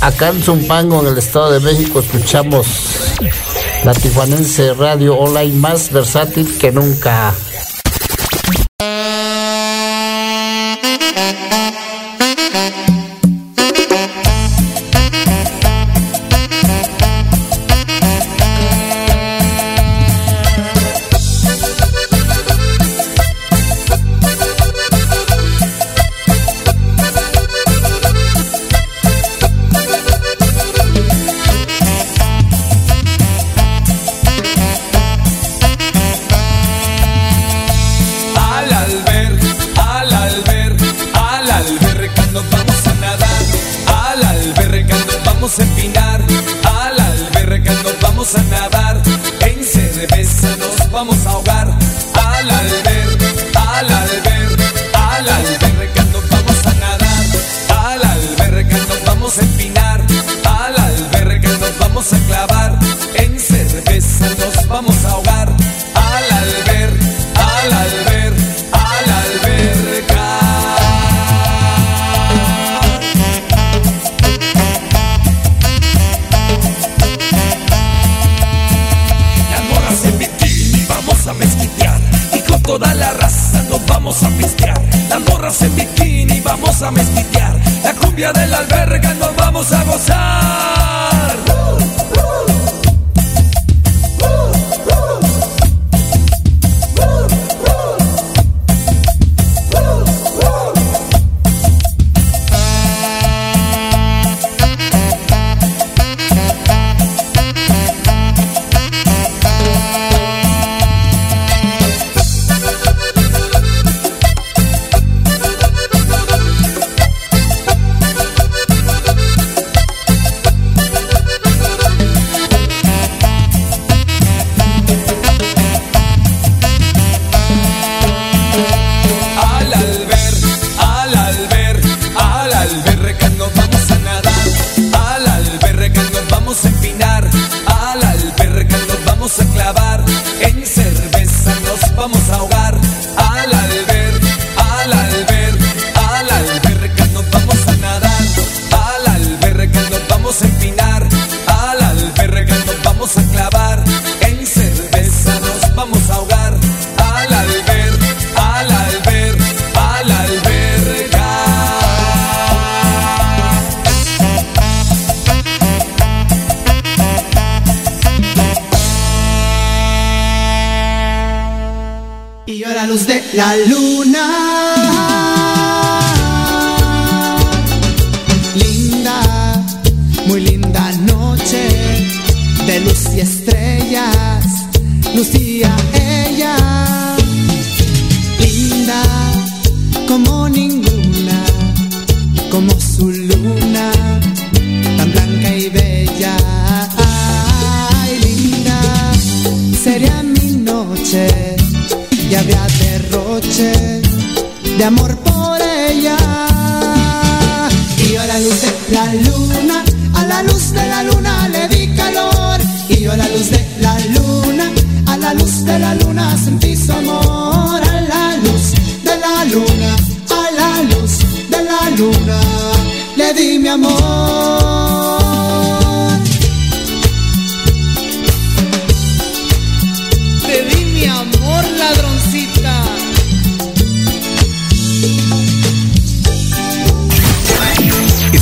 [0.00, 2.66] Acá en Zumpango, en el Estado de México, escuchamos
[3.84, 7.34] la Tijuanense Radio Online más versátil que nunca.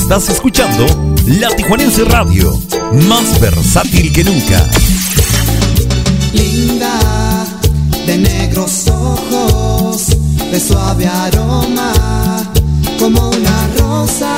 [0.08, 0.86] Estás escuchando
[1.26, 2.56] La Tijuanense Radio,
[3.08, 4.64] más versátil que nunca.
[6.32, 7.44] Linda,
[8.06, 10.16] de negros ojos,
[10.52, 11.92] de suave aroma,
[13.00, 14.35] como una rosa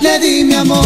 [0.00, 0.78] le di mi amor.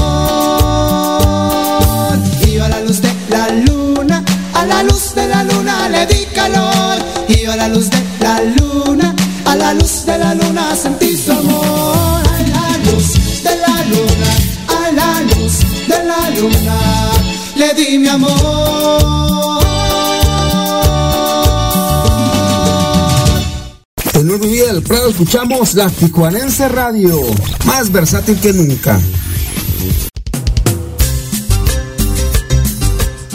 [2.46, 6.06] Y yo a la luz de la luna, a la luz de la luna le
[6.06, 6.99] di calor.
[7.29, 9.14] Y a la luz de la luna,
[9.44, 12.23] a la luz de la luna sentí su amor.
[12.29, 13.14] A la luz
[13.44, 14.31] de la luna,
[14.69, 15.55] a la luz
[15.87, 16.76] de la luna
[17.56, 18.54] le di mi amor.
[25.14, 27.20] Escuchamos la Tijuanense Radio,
[27.66, 29.00] más versátil que nunca.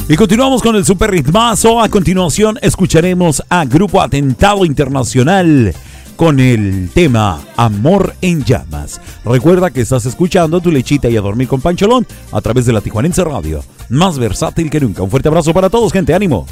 [0.10, 1.82] Y continuamos con el super ritmazo.
[1.82, 5.74] A continuación escucharemos a Grupo Atentado Internacional
[6.18, 9.00] con el tema Amor en Llamas.
[9.24, 12.82] Recuerda que estás escuchando tu lechita y a dormir con Pancholón a través de la
[12.82, 13.64] Tijuanense Radio.
[13.88, 15.02] Más versátil que nunca.
[15.02, 16.14] Un fuerte abrazo para todos, gente.
[16.14, 16.46] Ánimo.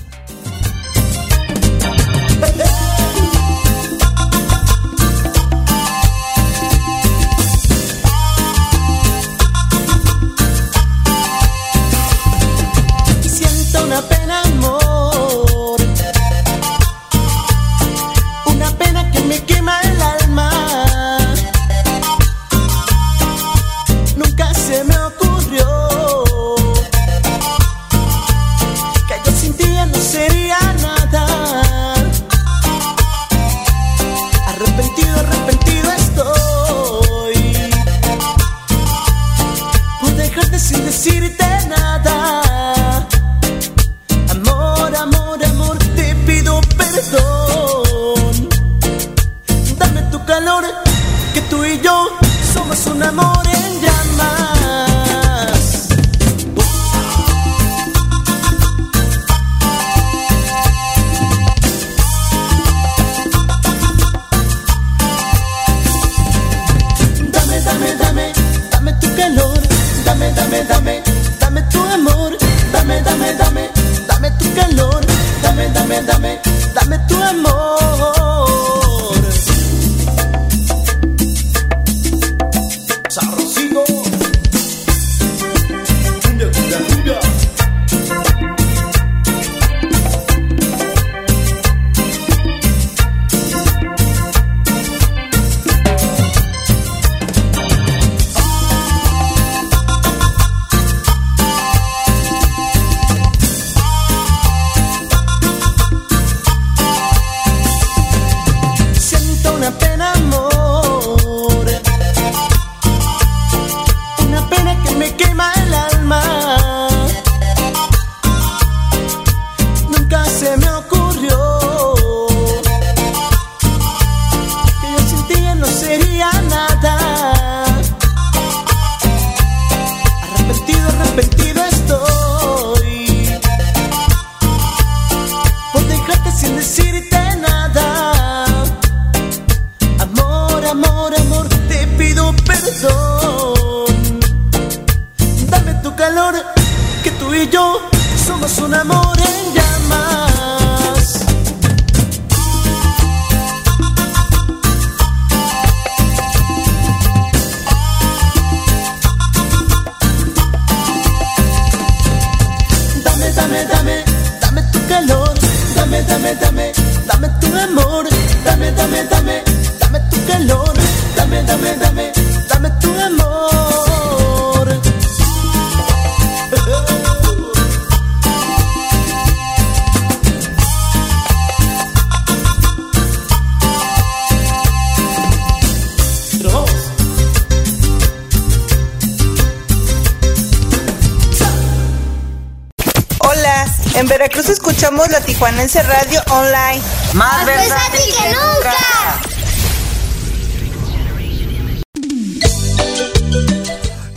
[195.26, 196.82] Tijuanense Radio Online.
[197.14, 198.74] Más, versátil que nunca.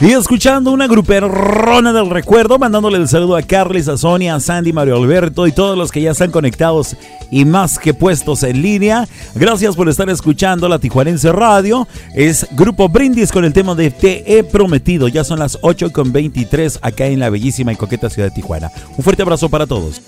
[0.00, 4.72] Y escuchando una gruperrona del recuerdo, mandándole el saludo a Carles, a Sonia, a Sandy,
[4.72, 6.96] Mario Alberto y todos los que ya están conectados
[7.32, 9.08] y más que puestos en línea.
[9.34, 11.88] Gracias por estar escuchando la Tijuanense Radio.
[12.14, 15.08] Es Grupo Brindis con el tema de Te he prometido.
[15.08, 18.70] Ya son las 8 con 23 acá en la bellísima y coqueta ciudad de Tijuana.
[18.96, 20.00] Un fuerte abrazo para todos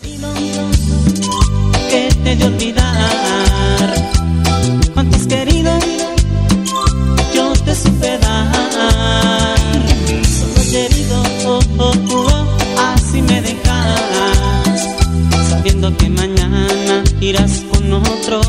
[2.36, 3.94] de olvidar.
[4.94, 5.70] Cuánto has querido,
[7.34, 9.58] yo te supe dar.
[10.38, 12.46] Solo herido, oh, oh, oh,
[12.94, 14.88] así me dejas.
[15.50, 18.40] Sabiendo que mañana irás con otro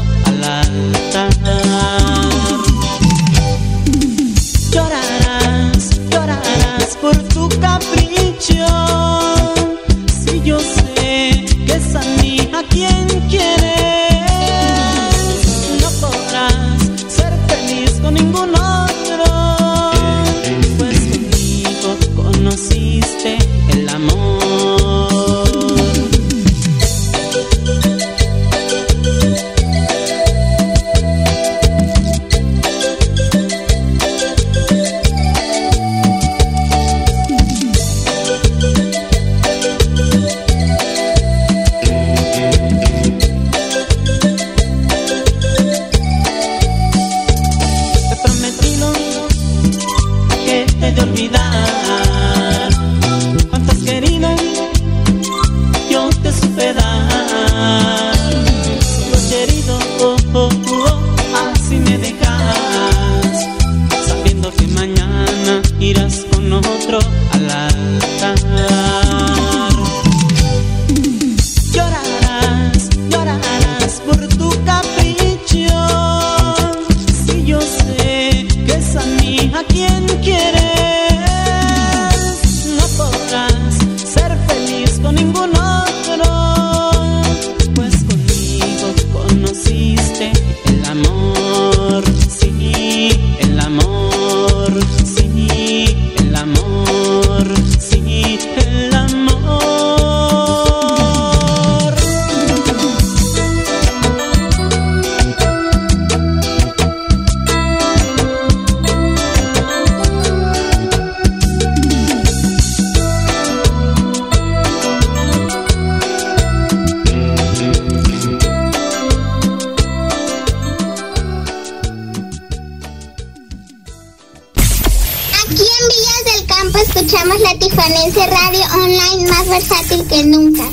[127.84, 130.64] Tijuanense Radio Online más versátil que nunca.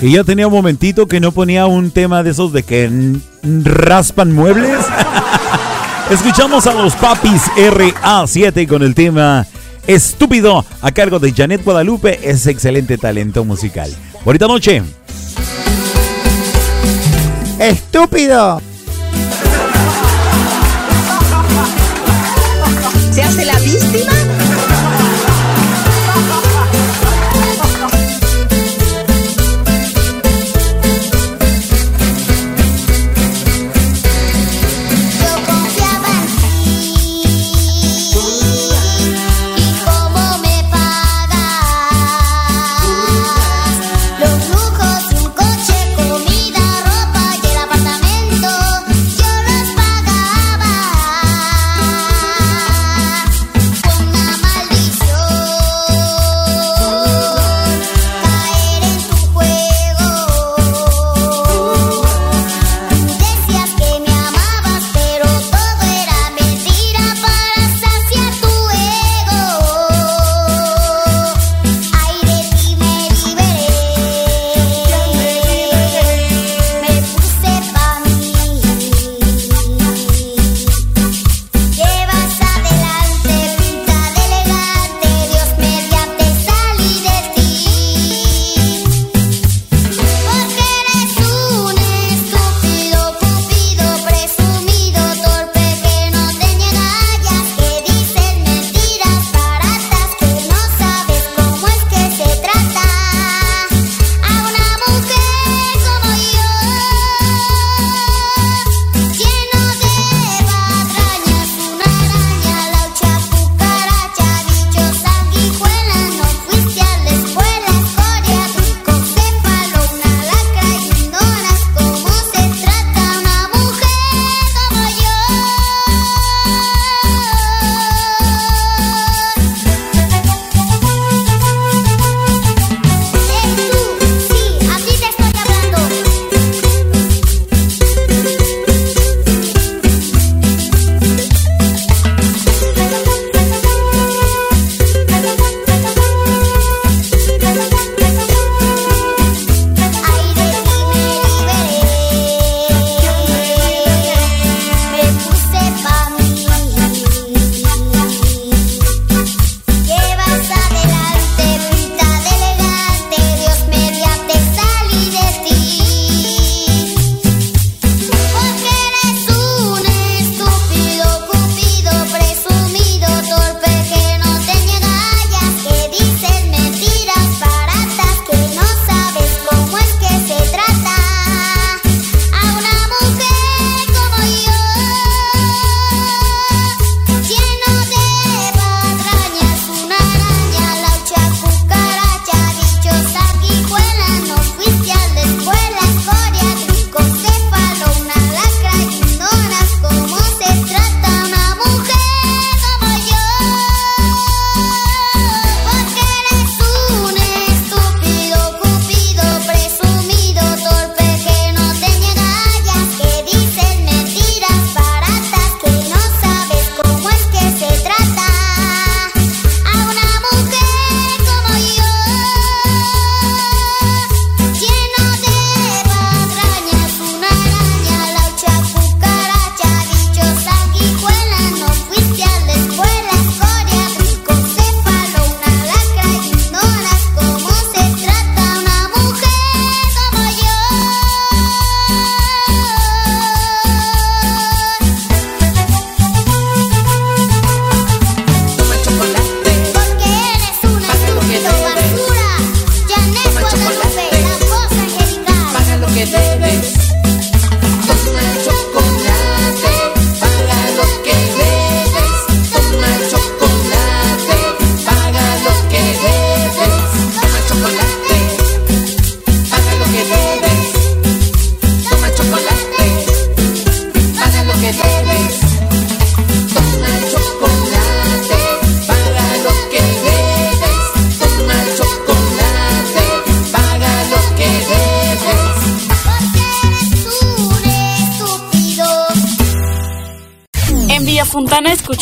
[0.00, 4.32] Y ya tenía un momentito que no ponía un tema de esos de que raspan
[4.32, 4.84] muebles.
[6.10, 9.46] Escuchamos a los papis RA7 con el tema
[9.86, 13.90] Estúpido a cargo de Janet Guadalupe, es excelente talento musical.
[14.24, 14.82] Bonita noche.
[17.58, 18.73] Estúpido.
[23.58, 24.23] ¿Se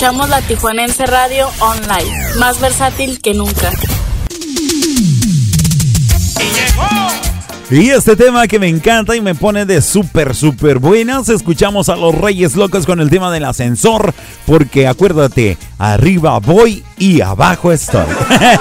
[0.03, 3.71] escuchamos la Tijuanense Radio Online, más versátil que nunca.
[7.71, 11.29] Y este tema que me encanta y me pone de súper, súper buenas.
[11.29, 14.13] Escuchamos a los Reyes Locos con el tema del ascensor.
[14.45, 18.07] Porque acuérdate, arriba voy y abajo estoy.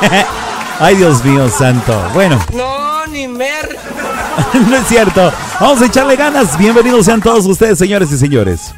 [0.80, 2.00] Ay, Dios mío, santo.
[2.14, 2.40] Bueno.
[2.54, 3.80] No, ni mer.
[4.70, 5.34] no es cierto.
[5.60, 6.56] Vamos a echarle ganas.
[6.60, 8.76] Bienvenidos sean todos ustedes, señores y señores.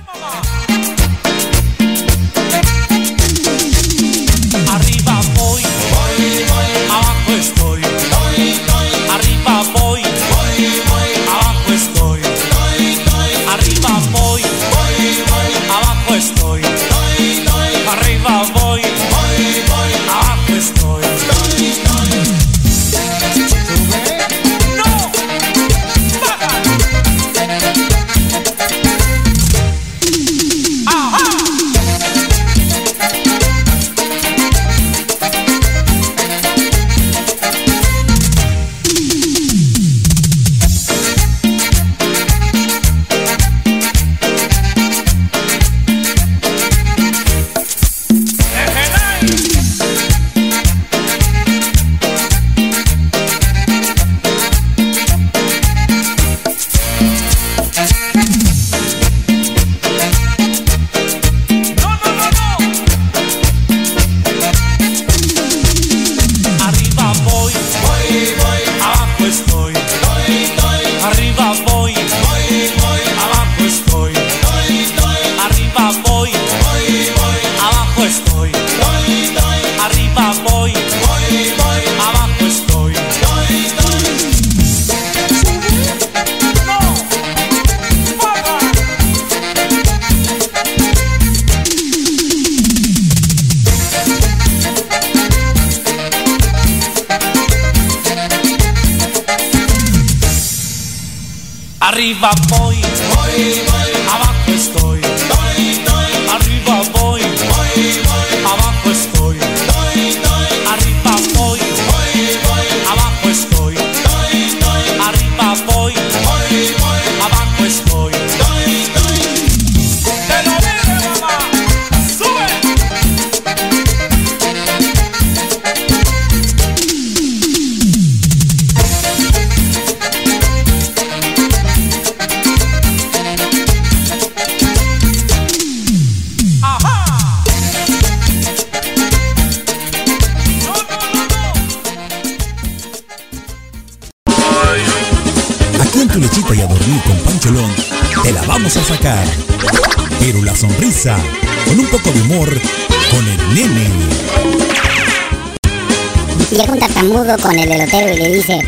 [157.42, 158.60] Con el elotero y le dice,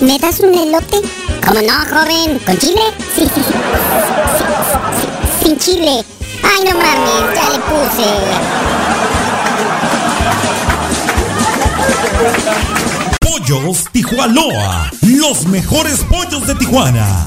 [0.00, 1.00] ¿me, das un elote?
[1.46, 2.40] ¿Cómo no, joven?
[2.44, 2.80] ¿Con chile?
[3.14, 3.54] Sí, sí, sí,
[5.44, 6.04] sin chile.
[6.42, 8.08] Ay, no mames, ya le puse.
[13.20, 17.26] Pollos Tijuanoa, los mejores pollos de Tijuana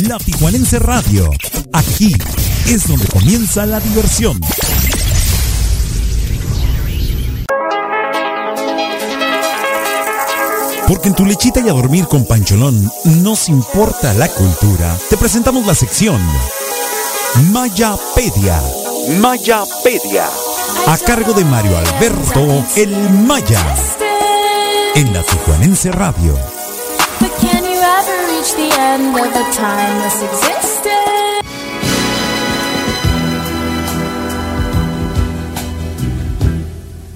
[0.00, 1.28] La Tijuanense Radio,
[1.72, 2.14] aquí
[2.66, 4.40] es donde comienza la diversión.
[10.88, 14.96] Porque en tu lechita y a dormir con Pancholón nos importa la cultura.
[15.10, 16.20] Te presentamos la sección
[17.50, 18.62] Mayapedia.
[19.20, 20.26] Mayapedia
[20.86, 23.62] a cargo de Mario Alberto El Maya
[24.94, 26.38] en la Tijuanense Radio.
[28.42, 30.62] reach the end of the timeless existence.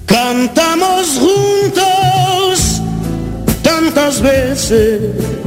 [0.05, 2.81] Cantamos juntos
[3.61, 5.46] tantas veces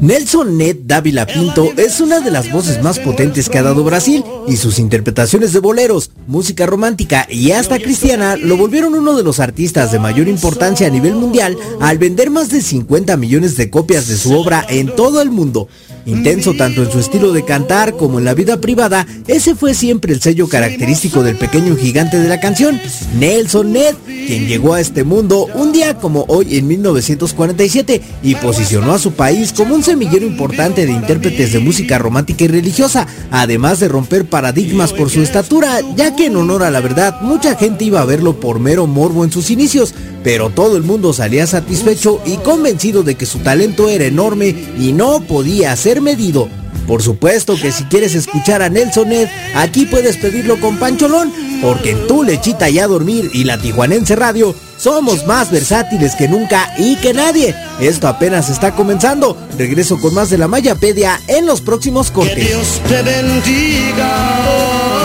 [0.00, 4.22] Nelson Ned Dávila Pinto es una de las voces más potentes que ha dado Brasil
[4.46, 9.40] y sus interpretaciones de boleros, música romántica y hasta cristiana lo volvieron uno de los
[9.40, 14.06] artistas de mayor importancia a nivel mundial al vender más de 50 millones de copias
[14.06, 15.68] de su obra en todo el mundo.
[16.08, 20.14] Intenso tanto en su estilo de cantar como en la vida privada, ese fue siempre
[20.14, 22.80] el sello característico del pequeño gigante de la canción,
[23.18, 28.94] Nelson Ned, quien llegó a este mundo un día como hoy en 1947 y posicionó
[28.94, 33.78] a su país como un semillero importante de intérpretes de música romántica y religiosa, además
[33.78, 37.84] de romper paradigmas por su estatura, ya que en honor a la verdad mucha gente
[37.84, 39.92] iba a verlo por mero morbo en sus inicios,
[40.24, 44.92] pero todo el mundo salía satisfecho y convencido de que su talento era enorme y
[44.92, 46.48] no podía ser medido.
[46.86, 51.90] Por supuesto que si quieres escuchar a Nelson Ed, aquí puedes pedirlo con Pancholón, porque
[51.90, 56.72] en tu lechita y a dormir y la Tijuanense Radio somos más versátiles que nunca
[56.78, 57.54] y que nadie.
[57.80, 59.36] Esto apenas está comenzando.
[59.58, 62.46] Regreso con más de la Mayapedia en los próximos cortes.
[62.46, 64.97] Dios te bendiga.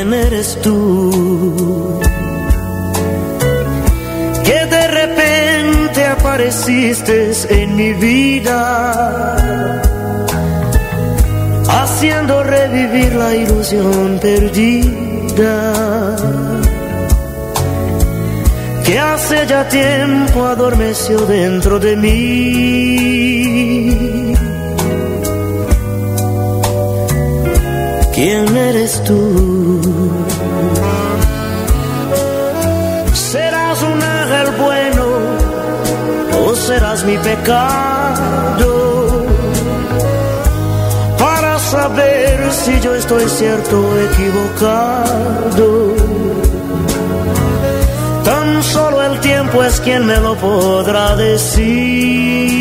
[0.00, 2.00] ¿Quién eres tú?
[4.42, 9.36] Que de repente apareciste en mi vida,
[11.68, 15.74] haciendo revivir la ilusión perdida.
[18.86, 23.20] Que hace ya tiempo adormeció dentro de mí.
[28.22, 29.89] ¿Quién eres tú?
[36.70, 38.70] Serás mi pecado?
[41.18, 45.68] Para saber si yo estoy cierto o equivocado.
[48.24, 52.59] Tan solo el tiempo es quien me lo podrá decir.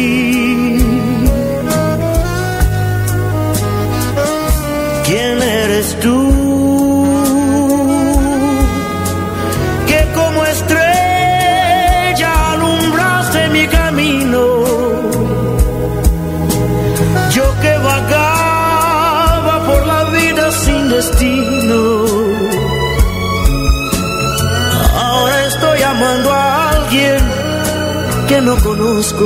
[28.30, 29.26] Que no conozco.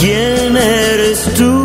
[0.00, 1.61] ¿Quién eres tú?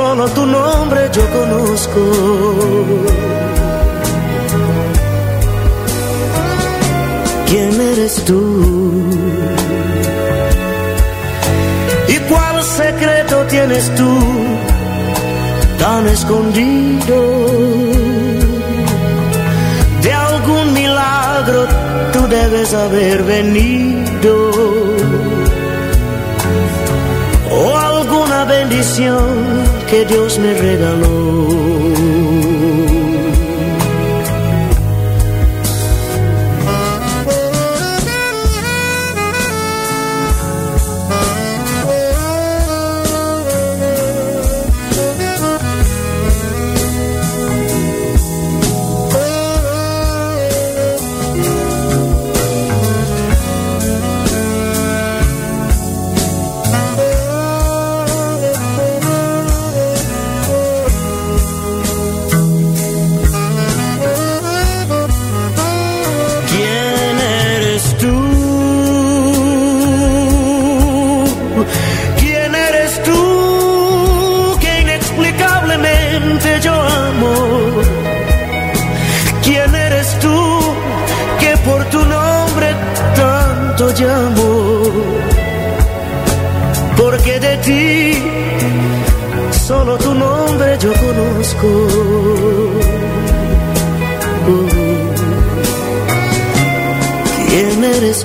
[0.00, 2.00] Solo tu nombre yo conozco.
[7.48, 8.40] ¿Quién eres tú?
[12.14, 14.12] ¿Y cuál secreto tienes tú
[15.82, 17.18] tan escondido?
[20.04, 21.60] De algún milagro
[22.12, 24.09] tú debes haber venido.
[29.90, 31.79] Que Dios me regaló.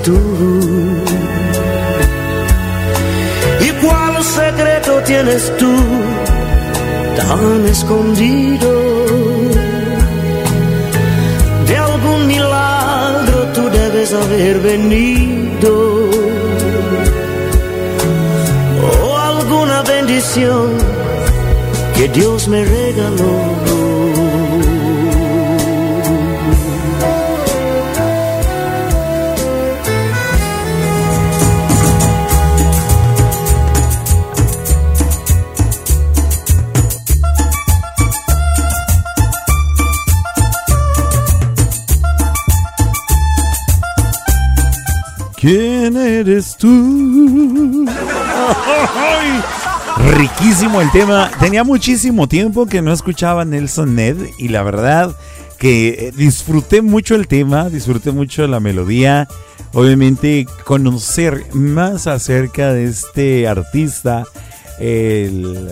[0.05, 0.17] Tú?
[3.67, 5.73] ¿Y cuál secreto tienes tú
[7.17, 8.71] tan escondido?
[11.67, 12.85] De algún milagro
[14.13, 16.09] haber venido.
[19.03, 20.77] O alguna bendición
[21.95, 23.64] que Dios me regaló.
[45.47, 47.85] ¿Quién eres tú?
[50.17, 51.29] Riquísimo el tema.
[51.39, 55.15] Tenía muchísimo tiempo que no escuchaba Nelson Ned y la verdad
[55.59, 59.27] que eh, disfruté mucho el tema, disfruté mucho la melodía.
[59.73, 64.23] Obviamente conocer más acerca de este artista,
[64.79, 65.69] el,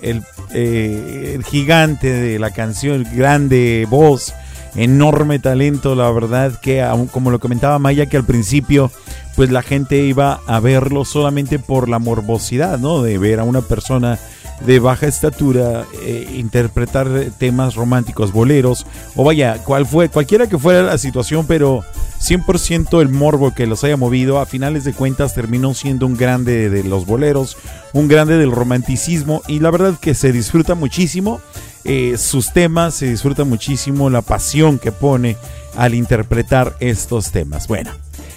[0.00, 0.22] el,
[0.54, 4.32] eh, el gigante de la canción, grande voz
[4.74, 8.90] enorme talento, la verdad que como lo comentaba Maya que al principio
[9.36, 13.02] pues la gente iba a verlo solamente por la morbosidad, ¿no?
[13.02, 14.18] De ver a una persona
[14.64, 17.08] de baja estatura eh, interpretar
[17.38, 21.84] temas románticos, boleros, o vaya, cual fue, cualquiera que fuera la situación, pero
[22.20, 26.70] 100% el morbo que los haya movido, a finales de cuentas terminó siendo un grande
[26.70, 27.56] de los boleros,
[27.92, 31.40] un grande del romanticismo, y la verdad que se disfruta muchísimo
[31.84, 35.36] eh, sus temas, se disfruta muchísimo la pasión que pone
[35.76, 37.68] al interpretar estos temas.
[37.68, 37.90] Bueno,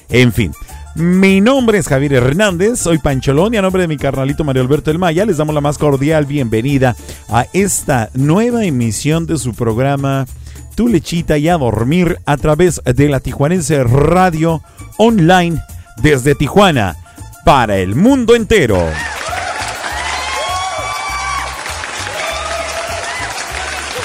[0.09, 0.53] en fin.
[0.95, 4.89] Mi nombre es Javier Hernández, soy Pancholón y a nombre de mi carnalito Mario Alberto
[4.89, 6.95] El Maya les damos la más cordial bienvenida
[7.29, 10.25] a esta nueva emisión de su programa
[10.73, 14.63] Tu Lechita y a Dormir a través de la Tijuanense Radio
[14.97, 15.61] Online
[16.01, 16.95] desde Tijuana
[17.45, 18.83] para el mundo entero.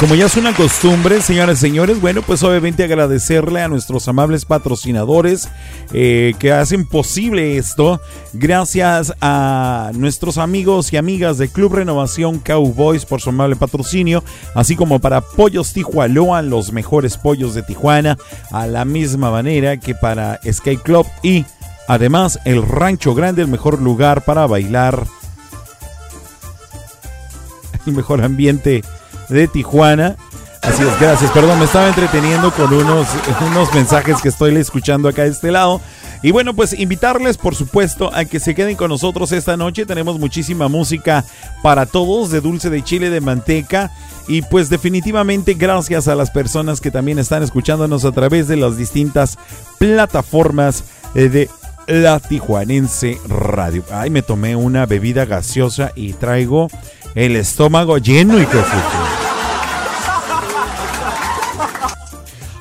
[0.03, 4.45] Como ya es una costumbre, señoras y señores, bueno, pues obviamente agradecerle a nuestros amables
[4.45, 5.49] patrocinadores
[5.93, 8.01] eh, que hacen posible esto.
[8.33, 14.25] Gracias a nuestros amigos y amigas de Club Renovación Cowboys por su amable patrocinio,
[14.57, 18.19] así como para Pollos Tijualoa, los mejores pollos de Tijuana,
[18.51, 21.45] a la misma manera que para Skate Club y
[21.87, 25.07] además el Rancho Grande, el mejor lugar para bailar,
[27.87, 28.83] el mejor ambiente
[29.33, 30.17] de Tijuana.
[30.63, 31.31] Así es, gracias.
[31.33, 33.09] Perdón, me estaba entreteniendo con unos,
[33.51, 35.81] unos mensajes que estoy escuchando acá de este lado.
[36.23, 39.87] Y bueno, pues invitarles, por supuesto, a que se queden con nosotros esta noche.
[39.87, 41.25] Tenemos muchísima música
[41.65, 43.91] para todos, de dulce de chile, de manteca.
[44.29, 48.77] Y pues definitivamente gracias a las personas que también están escuchándonos a través de las
[48.77, 49.37] distintas
[49.79, 50.85] plataformas
[51.17, 51.51] eh, de
[51.89, 53.83] la Tijuanense Radio.
[53.91, 56.69] Ay, me tomé una bebida gaseosa y traigo
[57.15, 58.59] el estómago lleno y que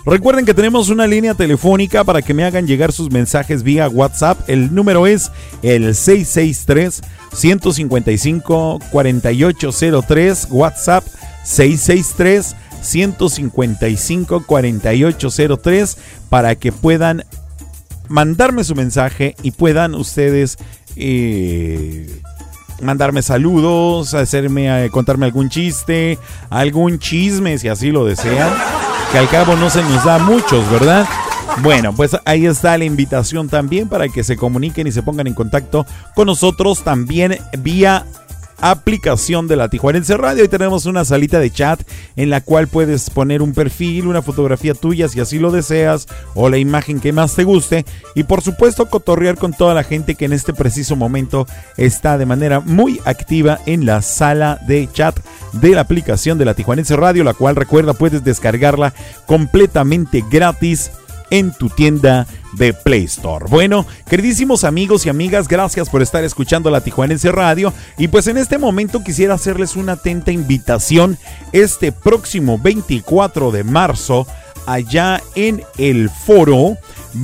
[0.03, 4.49] Recuerden que tenemos una línea telefónica para que me hagan llegar sus mensajes vía WhatsApp.
[4.49, 7.01] El número es el 663
[7.33, 11.03] 155 4803 WhatsApp
[11.43, 15.97] 663 155 4803
[16.29, 17.23] para que puedan
[18.07, 20.57] mandarme su mensaje y puedan ustedes
[20.95, 22.21] eh,
[22.81, 26.17] mandarme saludos, hacerme, eh, contarme algún chiste,
[26.49, 28.51] algún chisme si así lo desean,
[29.11, 31.07] que al cabo no se nos da muchos, ¿verdad?
[31.61, 35.33] Bueno, pues ahí está la invitación también para que se comuniquen y se pongan en
[35.33, 38.05] contacto con nosotros también vía
[38.61, 40.43] aplicación de la Tijuanense Radio.
[40.43, 41.81] Y tenemos una salita de chat
[42.15, 46.49] en la cual puedes poner un perfil, una fotografía tuya si así lo deseas o
[46.49, 47.85] la imagen que más te guste.
[48.15, 51.47] Y por supuesto cotorrear con toda la gente que en este preciso momento
[51.77, 55.19] está de manera muy activa en la sala de chat
[55.53, 58.93] de la aplicación de la Tijuanense Radio, la cual recuerda puedes descargarla
[59.25, 60.91] completamente gratis
[61.31, 63.45] en tu tienda de Play Store.
[63.49, 67.73] Bueno, queridísimos amigos y amigas, gracias por estar escuchando la Tijuanense Radio.
[67.97, 71.17] Y pues en este momento quisiera hacerles una atenta invitación
[71.51, 74.27] este próximo 24 de marzo
[74.65, 76.77] allá en el foro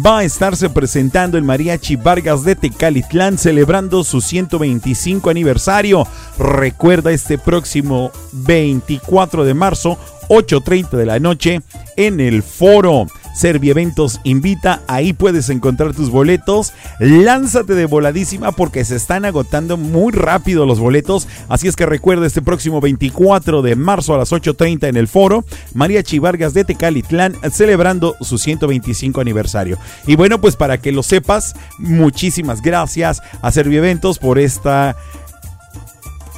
[0.06, 6.06] va a estarse presentando el Mariachi Vargas de Tecalitlán celebrando su 125 aniversario.
[6.38, 9.98] Recuerda este próximo 24 de marzo,
[10.30, 11.62] 8.30 de la noche,
[11.96, 13.08] en el foro.
[13.38, 16.74] Servieventos invita, ahí puedes encontrar tus boletos.
[17.00, 21.28] Lánzate de voladísima porque se están agotando muy rápido los boletos.
[21.48, 25.46] Así es que recuerda este próximo 24 de marzo a las 8.30 en el foro,
[25.76, 29.78] María Chivargas de Tecalitlán celebrando su 125 aniversario.
[30.08, 34.96] Y bueno, pues para que lo sepas, muchísimas gracias a Servieventos por esta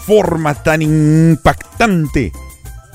[0.06, 2.34] forma tan impactante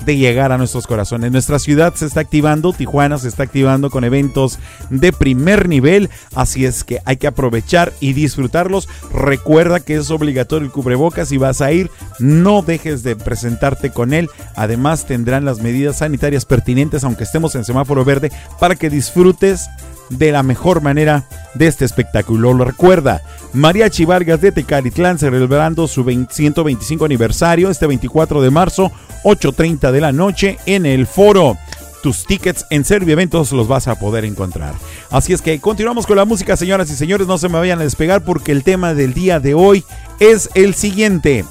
[0.03, 1.31] de llegar a nuestros corazones.
[1.31, 6.65] Nuestra ciudad se está activando, Tijuana se está activando con eventos de primer nivel, así
[6.65, 8.87] es que hay que aprovechar y disfrutarlos.
[9.13, 14.13] Recuerda que es obligatorio el cubrebocas y vas a ir, no dejes de presentarte con
[14.13, 14.29] él.
[14.55, 19.67] Además tendrán las medidas sanitarias pertinentes aunque estemos en semáforo verde para que disfrutes
[20.09, 22.53] de la mejor manera de este espectáculo.
[22.53, 23.21] Lo recuerda,
[23.53, 28.91] Mariachi Vargas de Tecalitlán celebrando su 125 aniversario este 24 de marzo,
[29.23, 31.57] 8.30 de la noche en el foro.
[32.03, 34.75] Tus tickets en Servio Eventos los vas a poder encontrar.
[35.09, 37.25] Así es que continuamos con la música, señoras y señores.
[37.25, 39.83] No se me vayan a despegar porque el tema del día de hoy
[40.19, 41.45] es el siguiente.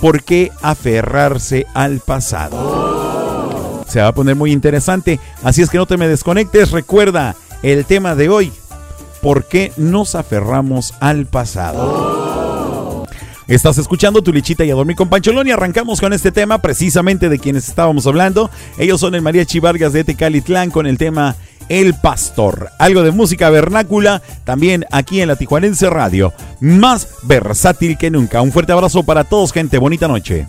[0.00, 3.84] ¿Por qué aferrarse al pasado?
[3.88, 5.20] Se va a poner muy interesante.
[5.42, 6.72] Así es que no te me desconectes.
[6.72, 8.52] Recuerda, el tema de hoy,
[9.22, 13.06] ¿por qué nos aferramos al pasado?
[13.48, 17.30] Estás escuchando tu lichita y a dormir con Pancholón y arrancamos con este tema precisamente
[17.30, 18.50] de quienes estábamos hablando.
[18.78, 21.36] Ellos son el Mariachi Vargas de Tecalitlán con el tema
[21.70, 22.68] El Pastor.
[22.78, 26.34] Algo de música vernácula también aquí en la Tijuanense Radio.
[26.60, 28.42] Más versátil que nunca.
[28.42, 29.78] Un fuerte abrazo para todos, gente.
[29.78, 30.46] Bonita noche.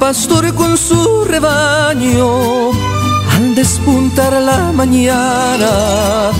[0.00, 2.70] Pastor con su rebaño
[3.34, 6.30] al despuntar la mañana,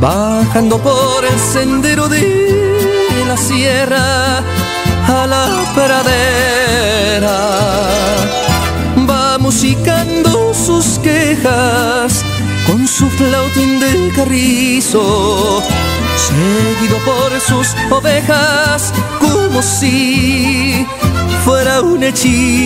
[0.00, 7.38] bajando por el sendero de la sierra a la pradera.
[9.10, 12.24] Va musicando sus quejas
[12.98, 15.62] su flautín de carrizo,
[16.16, 20.84] seguido por sus ovejas como si
[21.44, 22.58] fuera un hechizo.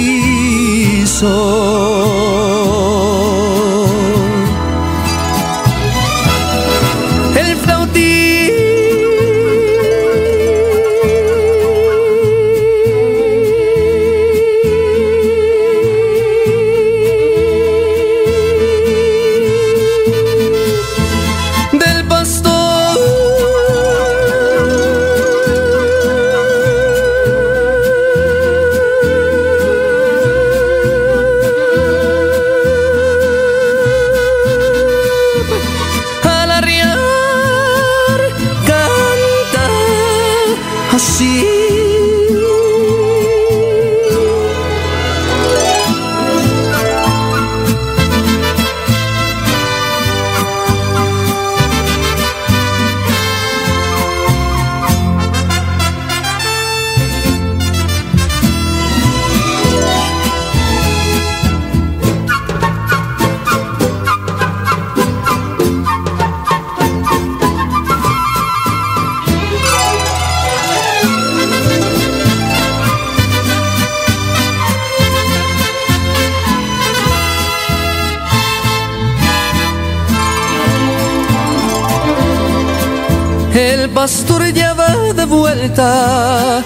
[84.54, 86.62] Ya va de vuelta,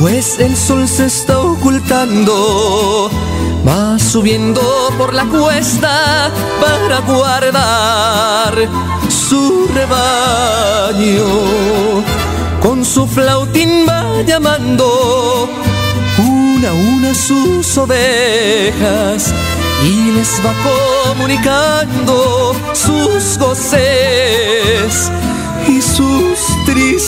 [0.00, 3.10] pues el sol se está ocultando.
[3.66, 4.60] Va subiendo
[4.98, 6.30] por la cuesta
[6.60, 8.54] para guardar
[9.08, 11.24] su rebaño.
[12.60, 15.48] Con su flautín va llamando
[16.18, 19.32] una a una sus ovejas
[19.84, 20.52] y les va
[21.08, 25.10] comunicando sus goces
[26.78, 26.98] y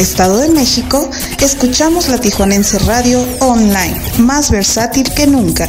[0.00, 1.10] Estado de México,
[1.42, 5.68] escuchamos la Tijuanense Radio Online, más versátil que nunca.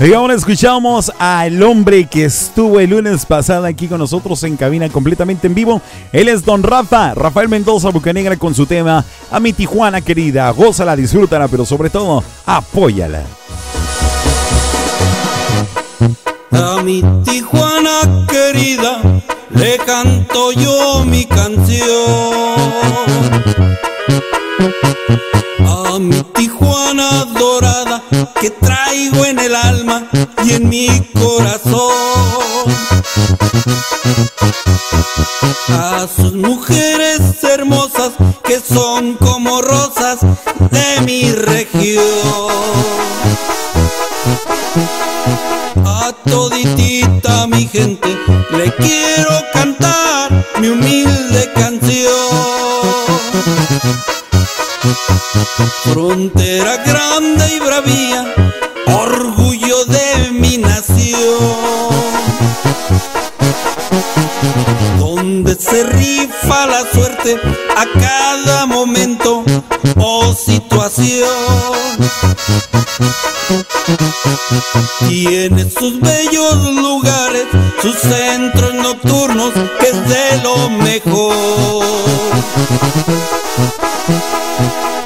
[0.00, 4.88] Y ahora escuchamos al hombre que estuvo el lunes pasado aquí con nosotros en cabina
[4.88, 5.82] completamente en vivo.
[6.12, 10.48] Él es Don Rafa, Rafael Mendoza Bucanegra con su tema A mi Tijuana querida.
[10.50, 13.24] Gózala, disfrútala, pero sobre todo, apóyala.
[16.52, 19.15] A mi Tijuana querida
[19.56, 22.56] le canto yo mi canción.
[25.66, 28.02] A mi Tijuana dorada
[28.40, 30.08] que traigo en el alma
[30.44, 30.88] y en mi
[31.18, 31.90] corazón.
[35.68, 38.12] A sus mujeres hermosas
[38.44, 40.20] que son como rosas
[40.70, 42.04] de mi región.
[46.26, 48.08] Toditita mi gente
[48.50, 52.12] le quiero cantar mi humilde canción.
[55.84, 58.34] Frontera grande y bravía,
[58.86, 61.16] orgullo de mi nación.
[64.98, 67.40] Donde se rifa la suerte
[67.76, 69.35] a cada momento
[69.96, 71.28] o situación.
[75.08, 77.46] Tiene sus bellos lugares,
[77.80, 81.84] sus centros nocturnos, que es de lo mejor.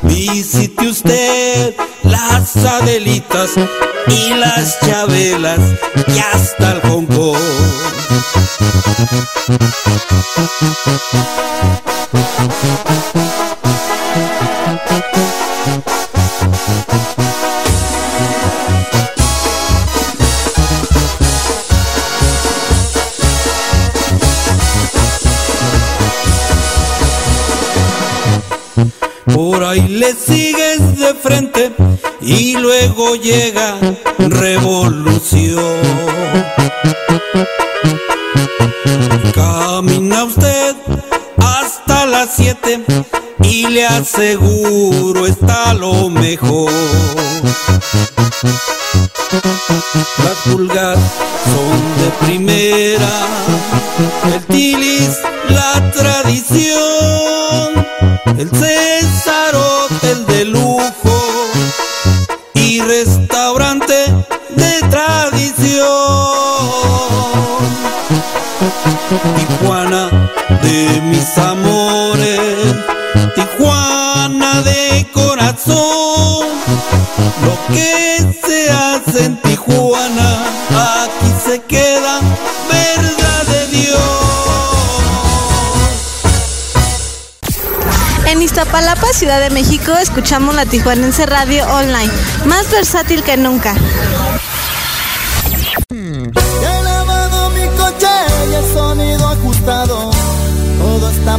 [0.03, 1.75] Visite usted
[2.05, 3.51] las Adelitas
[4.07, 5.61] y las Chabelas
[6.09, 7.39] y hasta el Hong Kong.
[29.35, 31.73] Por ahí le sigues de frente
[32.21, 33.77] y luego llega
[34.19, 35.75] revolución.
[39.35, 40.77] Camina usted
[41.39, 42.85] hasta las 7
[43.45, 46.73] y le aseguro está lo mejor.
[50.25, 50.99] Las pulgas
[51.45, 53.11] son de primera,
[54.35, 55.19] el tilis
[55.49, 57.87] la tradición,
[58.39, 58.90] el César
[70.71, 72.77] de mis amores,
[73.35, 76.47] Tijuana de corazón,
[77.45, 80.45] lo que se hace en Tijuana,
[80.93, 82.21] aquí se queda,
[82.71, 83.99] verdad de Dios.
[88.27, 92.13] En Iztapalapa, Ciudad de México, escuchamos la Tijuanense Radio Online,
[92.45, 93.75] más versátil que nunca.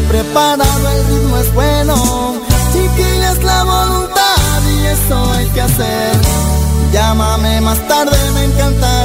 [0.09, 1.95] Preparado, el ritmo es bueno.
[2.71, 6.11] Chiquilla es la voluntad y eso hay que hacer.
[6.91, 9.00] Llámame más tarde, me encantaría.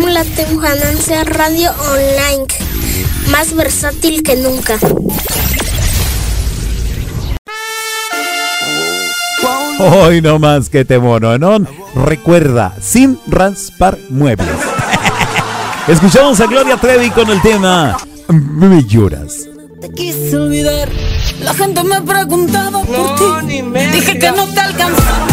[0.00, 2.46] fórmula Tebujanense Radio Online,
[3.28, 4.78] más versátil que nunca.
[9.78, 11.68] Hoy no más que te mononón.
[11.94, 14.48] Recuerda, sin raspar muebles.
[15.88, 17.98] Escuchamos a Gloria Trevi con el tema
[18.28, 19.48] Me lloras.
[19.82, 20.88] Te quise olvidar.
[21.42, 23.62] La gente me preguntaba por ti.
[23.92, 25.26] Dije que no te alcanzaba.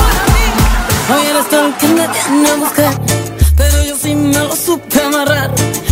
[1.15, 3.26] Hoy eres todo el que me viene a buscar
[3.58, 5.51] pero yo sí me lo supe amarrar.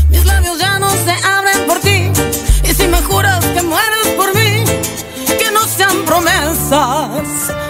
[0.09, 2.11] Mis labios ya no se abren por ti,
[2.63, 4.63] y si me juras que mueres por mí,
[5.39, 7.27] que no sean promesas.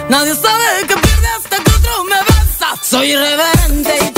[0.08, 2.68] Nadie sabe que pierde hasta que otro me besa.
[2.82, 4.15] Soy irreverente y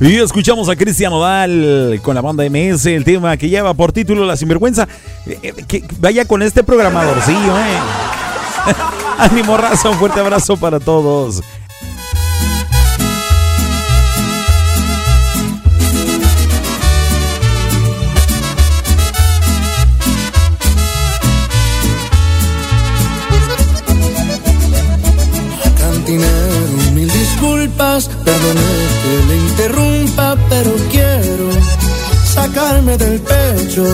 [0.00, 4.24] Y escuchamos a Cristian Odal con la banda MS, el tema que lleva por título
[4.24, 4.88] La Sinvergüenza.
[5.26, 7.78] Eh, eh, que vaya con este programadorcillo, ¿eh?
[9.18, 11.42] Ánimo, raza, un fuerte abrazo para todos.
[27.98, 28.60] quizás perdone
[29.02, 31.50] que le interrumpa, pero quiero
[32.24, 33.84] sacarme del pecho.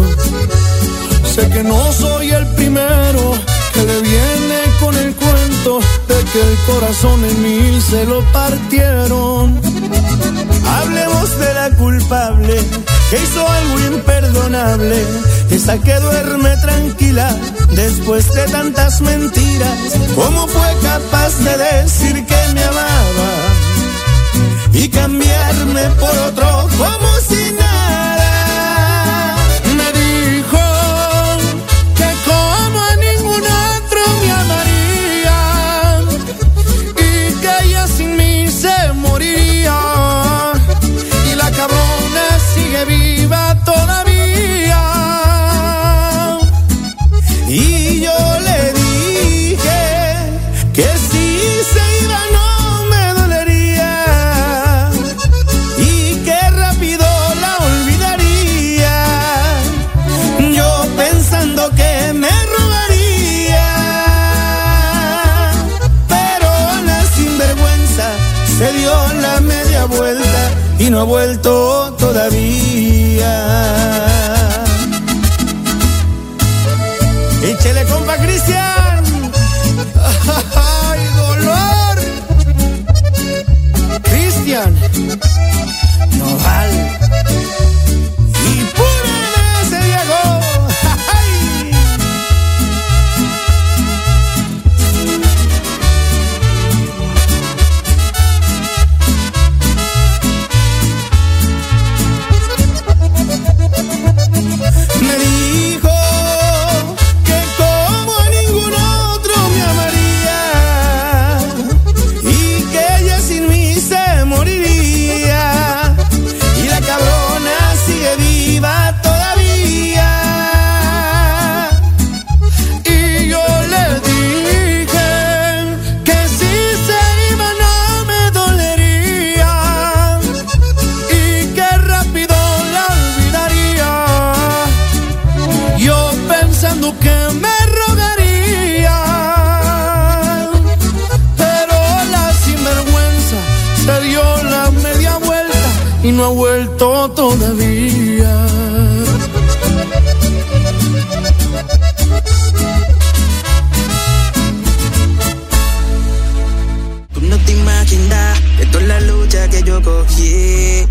[1.35, 3.35] Sé que no soy el primero
[3.73, 9.61] que le viene con el cuento de que el corazón en mí se lo partieron.
[10.67, 12.55] Hablemos de la culpable
[13.11, 15.05] que hizo algo imperdonable,
[15.51, 17.37] esa que duerme tranquila
[17.71, 19.79] después de tantas mentiras.
[20.15, 23.54] ¿Cómo fue capaz de decir que me amaba?
[24.75, 27.84] Y cambiarme por otro como si nada?
[71.05, 71.54] Vuelto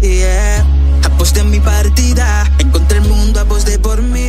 [0.01, 0.65] yeah.
[1.03, 4.27] Aposté en mi partida, encontré el mundo, aposté por mí.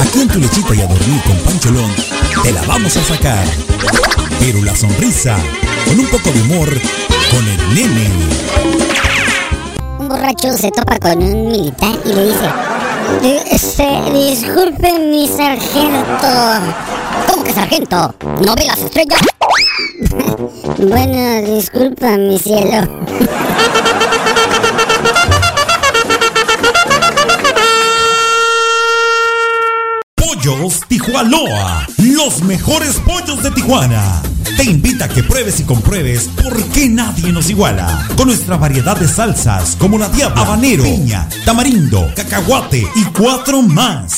[0.00, 1.90] Aquí en tu lechita y a dormir con Pancholón,
[2.42, 3.44] te la vamos a sacar.
[4.40, 5.36] Pero la sonrisa,
[5.86, 6.68] con un poco de humor,
[7.30, 8.10] con el nene.
[9.98, 12.48] Un borracho se topa con un militar y le dice,
[13.22, 16.28] "Di- este, disculpe mi sargento.
[17.30, 18.14] ¿Cómo que sargento?
[18.44, 19.20] ¿No ve las estrellas?
[20.78, 22.86] Bueno, disculpa mi cielo.
[30.14, 34.22] Pollos Tijuanoa, los mejores pollos de Tijuana.
[34.56, 38.06] Te invita a que pruebes y compruebes por qué nadie nos iguala.
[38.16, 44.17] Con nuestra variedad de salsas como la diabla, habanero, piña, tamarindo, cacahuate y cuatro más.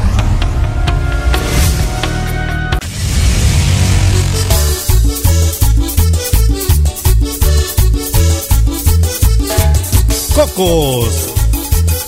[10.61, 11.33] Cocos.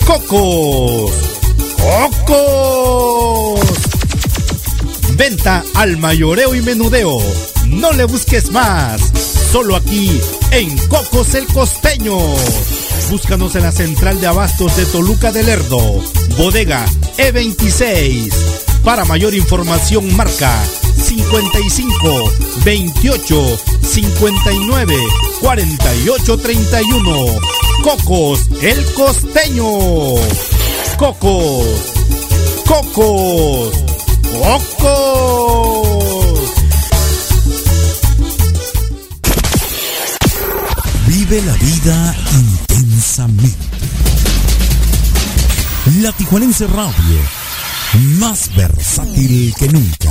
[0.06, 1.12] Cocos.
[2.28, 3.60] Cocos.
[5.16, 7.18] Venta al mayoreo y menudeo.
[7.66, 9.00] No le busques más.
[9.50, 10.20] Solo aquí
[10.52, 12.16] en Cocos el Costeño.
[13.10, 15.80] Búscanos en la central de abastos de Toluca del Lerdo.
[16.38, 16.86] Bodega
[17.18, 18.32] E26.
[18.84, 20.64] Para mayor información marca
[20.96, 22.32] 55
[22.64, 24.94] 28 59
[25.40, 27.40] 48 31.
[27.84, 29.68] Cocos el costeño.
[30.96, 31.66] Cocos.
[32.66, 33.74] Cocos.
[34.80, 35.84] Cocos.
[41.06, 43.54] Vive la vida intensamente.
[46.00, 47.20] La Tijuanense Radio,
[48.18, 50.10] más versátil que nunca.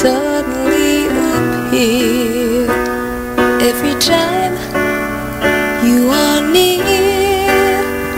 [0.00, 2.19] suddenly appear.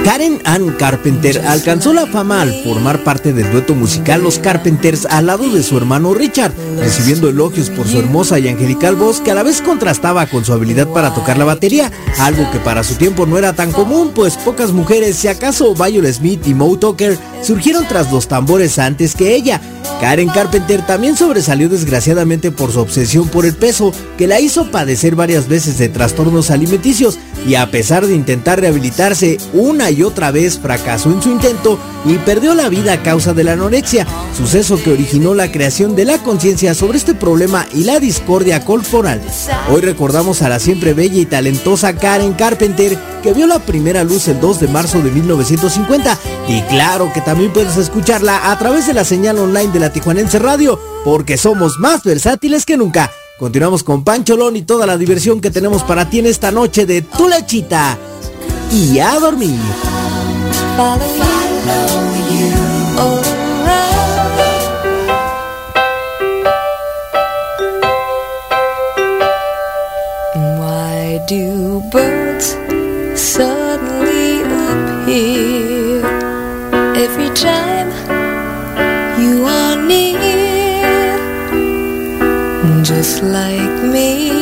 [0.04, 5.26] Karen Ann Carpenter alcanzó la fama al formar parte del dueto musical Los Carpenters al
[5.26, 9.34] lado de su hermano Richard, recibiendo elogios por su hermosa y angelical voz que a
[9.34, 13.26] la vez contrastaba con su habilidad para tocar la batería, algo que para su tiempo
[13.26, 17.86] no era tan común, pues pocas mujeres, si acaso Violet Smith y Moe Tucker, surgieron
[17.86, 19.60] tras los tambores antes que ella.
[20.00, 25.14] Karen Carpenter también sobresalió desgraciadamente por su obsesión por el peso, que la hizo padecer
[25.14, 30.58] varias veces de trastornos alimenticios, y a pesar de intentar rehabilitarse una y otra vez
[30.58, 34.90] fracasó en su intento y perdió la vida a causa de la anorexia, suceso que
[34.90, 39.20] originó la creación de la conciencia sobre este problema y la discordia corporal.
[39.70, 44.28] Hoy recordamos a la siempre bella y talentosa Karen Carpenter que vio la primera luz
[44.28, 46.18] el 2 de marzo de 1950
[46.48, 50.38] y claro que también puedes escucharla a través de la señal online de la Tijuanense
[50.38, 53.10] Radio porque somos más versátiles que nunca.
[53.38, 57.02] Continuamos con Pancholón y toda la diversión que tenemos para ti en esta noche de
[57.02, 57.98] Tu Lechita
[58.72, 59.60] y a dormir.
[70.58, 72.56] Why do birds
[73.14, 76.06] suddenly appear
[76.96, 77.90] every time
[79.20, 81.18] you are near?
[82.82, 84.41] Just like me,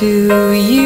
[0.00, 0.79] to you.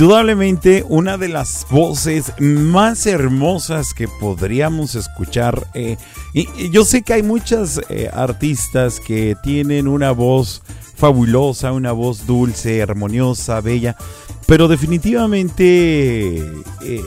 [0.00, 5.66] Indudablemente una de las voces más hermosas que podríamos escuchar.
[5.74, 5.98] eh,
[6.32, 10.62] y, yo sé que hay muchas eh, artistas que tienen una voz
[10.96, 13.94] fabulosa, una voz dulce, armoniosa, bella,
[14.46, 16.38] pero definitivamente
[16.82, 17.04] eh,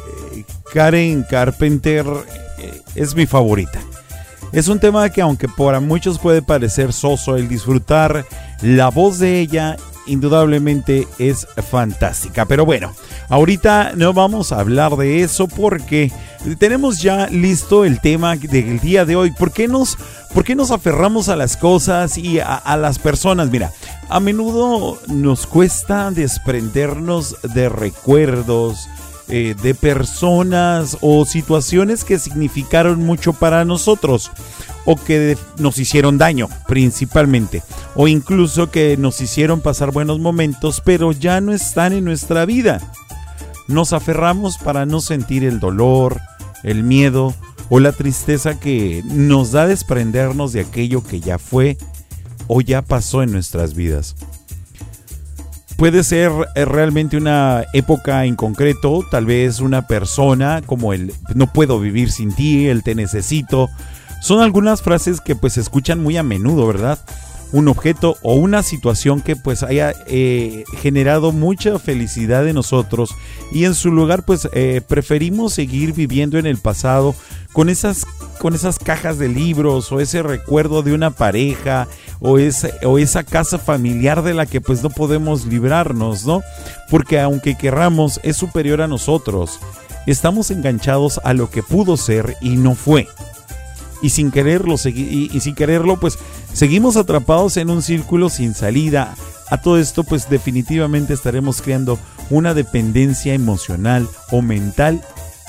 [0.71, 2.05] Karen Carpenter
[2.93, 3.81] es mi favorita.
[4.51, 8.23] Es un tema que aunque para muchos puede parecer soso el disfrutar,
[8.61, 9.77] la voz de ella
[10.07, 12.45] indudablemente es fantástica.
[12.45, 12.93] Pero bueno,
[13.29, 16.11] ahorita no vamos a hablar de eso porque
[16.57, 19.31] tenemos ya listo el tema del día de hoy.
[19.31, 19.97] ¿Por qué nos,
[20.33, 23.49] por qué nos aferramos a las cosas y a, las personas?
[23.49, 23.71] Mira,
[24.09, 28.87] a menudo nos cuesta desprendernos de recuerdos,
[29.29, 34.31] eh, de personas o situaciones que significaron mucho para nosotros
[34.85, 37.63] o que nos hicieron daño principalmente
[37.95, 42.81] o incluso que nos hicieron pasar buenos momentos pero ya no están en nuestra vida.
[43.67, 46.19] Nos aferramos para no sentir el dolor,
[46.63, 47.33] el miedo
[47.69, 51.77] o la tristeza que nos da desprendernos de aquello que ya fue
[52.47, 54.15] o ya pasó en nuestras vidas.
[55.77, 61.51] Puede ser eh, realmente una época en concreto, tal vez una persona como el no
[61.51, 63.69] puedo vivir sin ti, el te necesito.
[64.23, 66.97] Son algunas frases que pues se escuchan muy a menudo, ¿verdad?
[67.51, 73.13] Un objeto o una situación que pues haya eh, generado mucha felicidad en nosotros
[73.51, 77.15] y en su lugar pues eh, preferimos seguir viviendo en el pasado
[77.51, 78.05] con esas
[78.39, 81.89] con esas cajas de libros o ese recuerdo de una pareja
[82.21, 86.43] o, ese, o esa casa familiar de la que pues no podemos librarnos, ¿no?
[86.89, 89.59] Porque aunque querramos es superior a nosotros.
[90.07, 93.09] Estamos enganchados a lo que pudo ser y no fue.
[94.03, 96.19] Y sin quererlo, y, y sin quererlo, pues
[96.53, 99.15] seguimos atrapados en un círculo sin salida.
[99.49, 101.97] A todo esto, pues definitivamente estaremos creando
[102.29, 105.01] una dependencia emocional o mental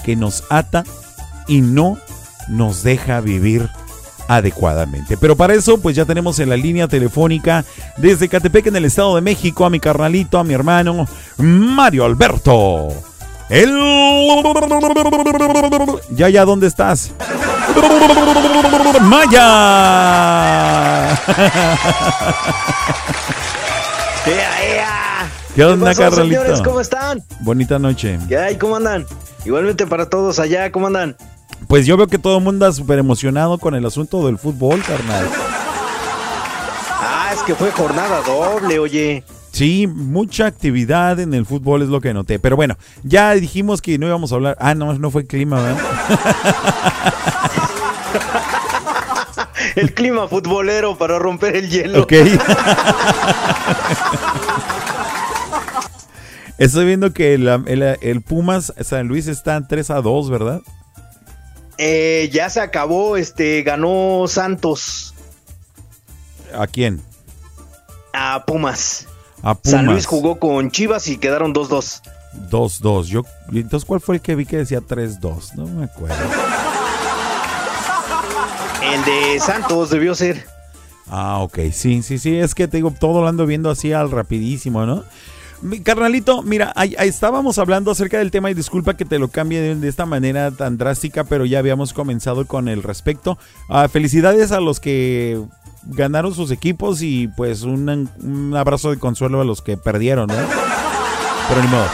[0.05, 0.85] que nos ata
[1.49, 1.99] y no
[2.49, 3.69] nos deja vivir
[4.29, 5.17] adecuadamente.
[5.17, 7.65] Pero para eso, pues ya tenemos en la línea telefónica
[7.97, 11.07] desde Catepec en el Estado de México a mi carnalito, a mi hermano
[11.39, 12.89] Mario Alberto.
[13.49, 13.71] El...
[16.11, 17.13] Ya, ya, ¿dónde estás?
[19.03, 21.11] Maya.
[24.27, 25.31] ¡Ea, ea!
[25.55, 26.61] ¿Qué onda, pasó, señores?
[26.63, 27.23] ¿Cómo están?
[27.41, 28.19] Bonita noche.
[28.29, 28.57] ¿Qué hay?
[28.57, 29.07] ¿Cómo andan?
[29.45, 31.17] Igualmente para todos allá, ¿cómo andan?
[31.69, 34.83] Pues yo veo que todo el mundo anda súper emocionado con el asunto del fútbol,
[34.83, 35.29] carnal.
[36.91, 39.23] Ah, es que fue jornada doble, oye.
[39.55, 42.41] Sí, mucha actividad en el fútbol es lo que noté.
[42.41, 44.57] Pero bueno, ya dijimos que no íbamos a hablar.
[44.59, 45.81] Ah, no, no fue clima, ¿verdad?
[49.77, 52.03] El clima futbolero para romper el hielo.
[52.03, 52.13] Ok.
[56.59, 60.61] Estoy viendo que el, el- el Pumas San Luis está en 3 a 2, ¿verdad?
[61.79, 65.13] Eh, ya se acabó, este, ganó Santos
[66.57, 67.03] ¿A quién?
[68.13, 69.09] a Pumas.
[69.45, 69.71] A Pumas.
[69.71, 72.01] San Luis jugó con Chivas y quedaron 2-2.
[72.51, 73.05] 2-2.
[73.05, 73.23] Yo,
[73.53, 75.55] entonces, ¿cuál fue el que vi que decía 3-2?
[75.55, 76.17] No me acuerdo.
[78.83, 80.47] El de Santos debió ser.
[81.09, 81.59] Ah, ok.
[81.73, 82.39] Sí, sí, sí.
[82.39, 85.05] Es que te digo, todo lo ando viendo así al rapidísimo, ¿no?
[85.61, 89.29] Mi carnalito, mira, ahí, ahí estábamos hablando acerca del tema y disculpa que te lo
[89.29, 93.39] cambie de, de esta manera tan drástica, pero ya habíamos comenzado con el respecto.
[93.69, 95.41] Ah, felicidades a los que
[95.87, 100.35] ganaron sus equipos y pues un, un abrazo de consuelo a los que perdieron, ¿no?
[101.49, 101.87] Pero ni modo.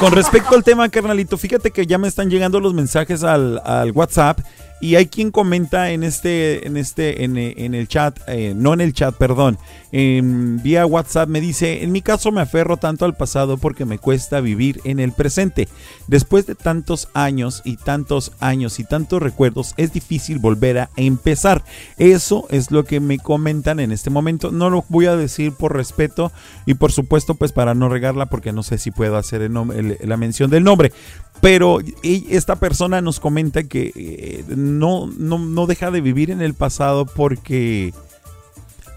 [0.00, 3.90] Con respecto al tema, carnalito, fíjate que ya me están llegando los mensajes al, al
[3.90, 4.38] WhatsApp
[4.80, 8.80] Y hay quien comenta en este, en este, en, eh, el chat, eh, no en
[8.80, 9.58] el chat, perdón,
[9.90, 13.98] en, vía WhatsApp me dice, en mi caso me aferro tanto al pasado porque me
[13.98, 15.68] cuesta vivir en el presente.
[16.06, 21.64] Después de tantos años y tantos años y tantos recuerdos, es difícil volver a empezar.
[21.96, 24.52] Eso es lo que me comentan en este momento.
[24.52, 26.30] No lo voy a decir por respeto
[26.66, 30.50] y por supuesto pues para no regarla porque no sé si puedo hacer la mención
[30.50, 30.92] del nombre.
[31.40, 36.54] Pero esta persona nos comenta que eh, no, no, no deja de vivir en el
[36.54, 37.92] pasado porque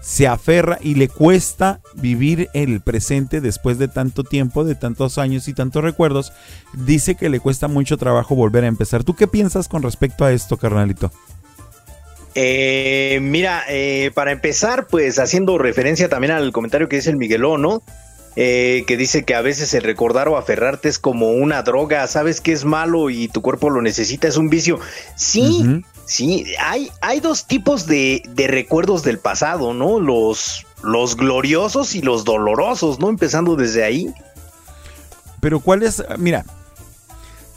[0.02, 5.46] se aferra y le cuesta vivir el presente después de tanto tiempo, de tantos años
[5.46, 6.32] y tantos recuerdos.
[6.74, 9.04] Dice que le cuesta mucho trabajo volver a empezar.
[9.04, 11.12] ¿Tú qué piensas con respecto a esto, carnalito?
[12.34, 17.62] Eh, mira, eh, para empezar, pues haciendo referencia también al comentario que dice el Miguelón,
[17.62, 17.82] ¿no?
[18.34, 22.40] Eh, que dice que a veces el recordar o aferrarte es como una droga, sabes
[22.40, 24.80] que es malo y tu cuerpo lo necesita, es un vicio.
[25.16, 30.00] Sí, sí, hay, hay dos tipos de, de recuerdos del pasado, ¿no?
[30.00, 33.10] Los, los gloriosos y los dolorosos, ¿no?
[33.10, 34.08] Empezando desde ahí.
[35.40, 36.46] Pero cuál es, mira,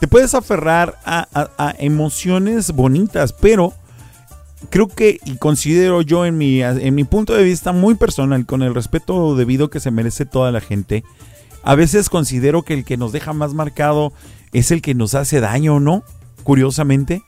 [0.01, 3.73] te puedes aferrar a, a- a emociones bonitas, pero
[4.69, 8.61] creo que y considero yo en mi, en mi punto de vista muy personal, con
[8.63, 11.03] el respeto debido que se merece toda la gente,
[11.63, 14.13] a veces considero que el que nos deja más marcado
[14.53, 16.03] es el que nos hace daño, ¿no?
[16.43, 17.23] Curiosamente.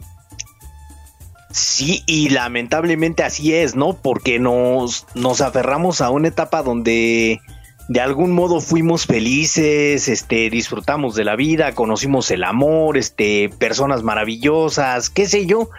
[1.52, 3.94] Sí, y lamentablemente así es, ¿no?
[3.94, 7.40] Porque nos, nos aferramos a una etapa donde
[7.88, 14.04] de algún modo fuimos felices, este, disfrutamos de la vida, conocimos el amor, este, personas
[14.04, 15.70] maravillosas, qué sé yo.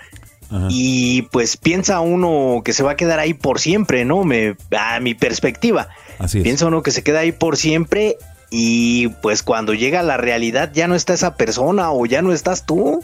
[0.71, 4.25] Y pues piensa uno que se va a quedar ahí por siempre, ¿no?
[4.25, 5.89] Me, a mi perspectiva.
[6.19, 6.45] Así es.
[6.45, 8.17] Piensa uno que se queda ahí por siempre
[8.51, 12.65] y pues cuando llega la realidad ya no está esa persona o ya no estás
[12.65, 13.03] tú.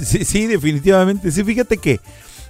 [0.00, 1.30] Sí, sí, definitivamente.
[1.30, 2.00] Sí, fíjate que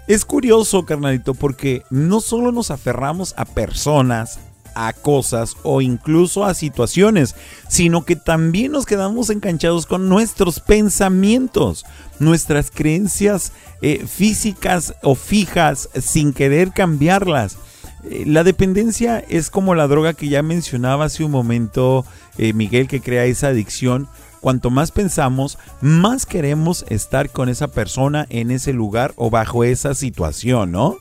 [0.06, 4.38] es curioso, carnalito, porque no solo nos aferramos a personas,
[4.74, 7.34] a cosas o incluso a situaciones,
[7.68, 11.84] sino que también nos quedamos enganchados con nuestros pensamientos,
[12.18, 13.52] nuestras creencias
[13.82, 17.56] eh, físicas o fijas sin querer cambiarlas.
[18.04, 22.04] Eh, La dependencia es como la droga que ya mencionaba hace un momento
[22.38, 24.08] eh, Miguel que crea esa adicción.
[24.40, 29.94] Cuanto más pensamos, más queremos estar con esa persona en ese lugar o bajo esa
[29.94, 30.98] situación, ¿no?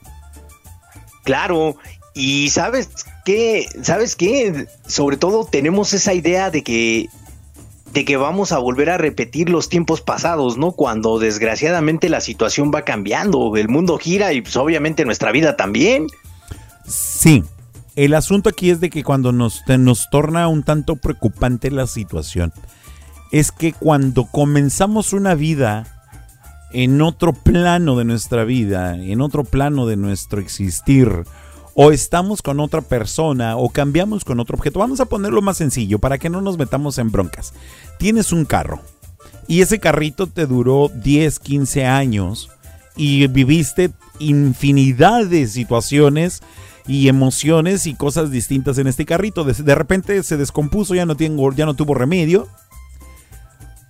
[1.23, 1.75] Claro,
[2.13, 2.89] y sabes
[3.25, 7.09] qué, sabes qué, sobre todo tenemos esa idea de que
[7.93, 10.71] de que vamos a volver a repetir los tiempos pasados, ¿no?
[10.71, 16.07] Cuando desgraciadamente la situación va cambiando, el mundo gira y pues obviamente nuestra vida también.
[16.87, 17.43] Sí.
[17.95, 22.51] El asunto aquí es de que cuando nos, nos torna un tanto preocupante la situación,
[23.31, 25.85] es que cuando comenzamos una vida
[26.71, 31.25] en otro plano de nuestra vida, en otro plano de nuestro existir,
[31.75, 35.99] o estamos con otra persona o cambiamos con otro objeto, vamos a ponerlo más sencillo
[35.99, 37.53] para que no nos metamos en broncas.
[37.97, 38.81] Tienes un carro
[39.47, 42.49] y ese carrito te duró 10, 15 años
[42.95, 46.41] y viviste infinidad de situaciones
[46.87, 49.43] y emociones y cosas distintas en este carrito.
[49.43, 52.47] De, repente se descompuso, ya no, tengo, ya no tuvo remedio.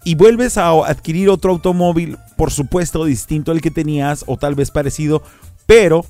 [0.06, 4.70] Y vuelves a adquirir otro automóvil, por supuesto distinto al que tenías o tal vez
[4.70, 5.24] parecido,
[5.66, 6.06] pero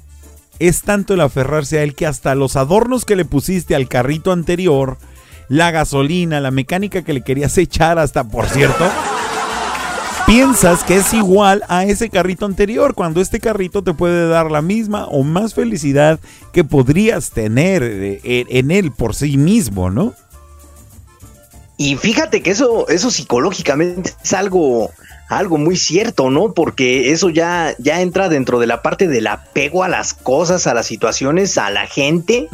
[0.68, 4.32] es tanto el aferrarse a él que hasta los adornos que le pusiste al carrito
[4.32, 4.97] anterior,
[5.49, 8.89] la gasolina, la mecánica que le querías echar hasta, por cierto,
[10.26, 14.61] piensas que es igual a ese carrito anterior, cuando este carrito te puede dar la
[14.61, 16.20] misma o más felicidad
[16.51, 20.14] que podrías tener eh, en él por sí mismo, ¿no?
[21.78, 24.91] Y fíjate que eso, eso psicológicamente es algo,
[25.38, 26.54] algo muy cierto, ¿no?
[26.54, 30.74] Porque eso ya, ya entra dentro de la parte del apego a las cosas, a
[30.74, 32.48] las situaciones, a la gente.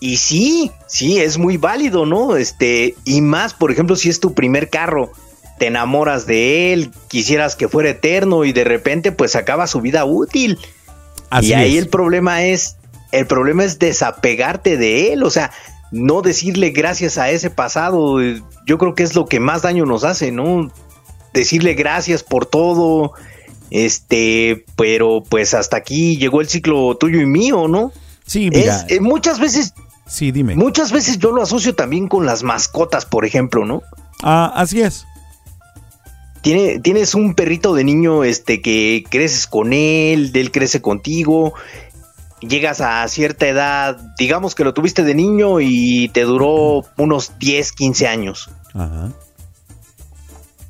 [0.00, 2.36] Y sí, sí, es muy válido, ¿no?
[2.36, 5.12] Este, y más, por ejemplo, si es tu primer carro,
[5.58, 10.04] te enamoras de él, quisieras que fuera eterno y de repente pues acaba su vida
[10.04, 10.58] útil.
[11.30, 11.82] Así y ahí es.
[11.82, 12.76] el problema es,
[13.12, 15.50] el problema es desapegarte de él, o sea,
[15.90, 18.20] no decirle gracias a ese pasado,
[18.66, 20.70] yo creo que es lo que más daño nos hace, ¿no?
[21.38, 23.12] Decirle gracias por todo,
[23.70, 27.92] este, pero pues hasta aquí llegó el ciclo tuyo y mío, ¿no?
[28.26, 28.84] Sí, mira.
[28.88, 29.72] Es, eh, muchas veces,
[30.04, 30.56] Sí, dime.
[30.56, 33.82] muchas veces yo lo asocio también con las mascotas, por ejemplo, ¿no?
[34.20, 35.06] Ah, así es.
[36.42, 41.54] Tiene, tienes un perrito de niño este, que creces con él, él crece contigo,
[42.40, 47.70] llegas a cierta edad, digamos que lo tuviste de niño y te duró unos 10,
[47.70, 48.50] 15 años.
[48.74, 49.12] Ajá.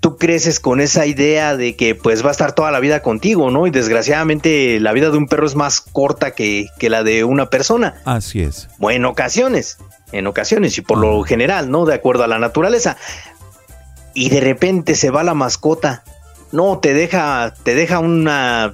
[0.01, 3.51] Tú creces con esa idea de que pues va a estar toda la vida contigo,
[3.51, 3.67] ¿no?
[3.67, 7.51] Y desgraciadamente la vida de un perro es más corta que, que la de una
[7.51, 8.01] persona.
[8.05, 8.69] Así es.
[8.79, 9.79] O en ocasiones,
[10.13, 11.85] en ocasiones y por lo general, ¿no?
[11.85, 12.97] De acuerdo a la naturaleza.
[14.15, 16.05] Y de repente se va la mascota.
[16.53, 18.73] No, te deja, te deja una,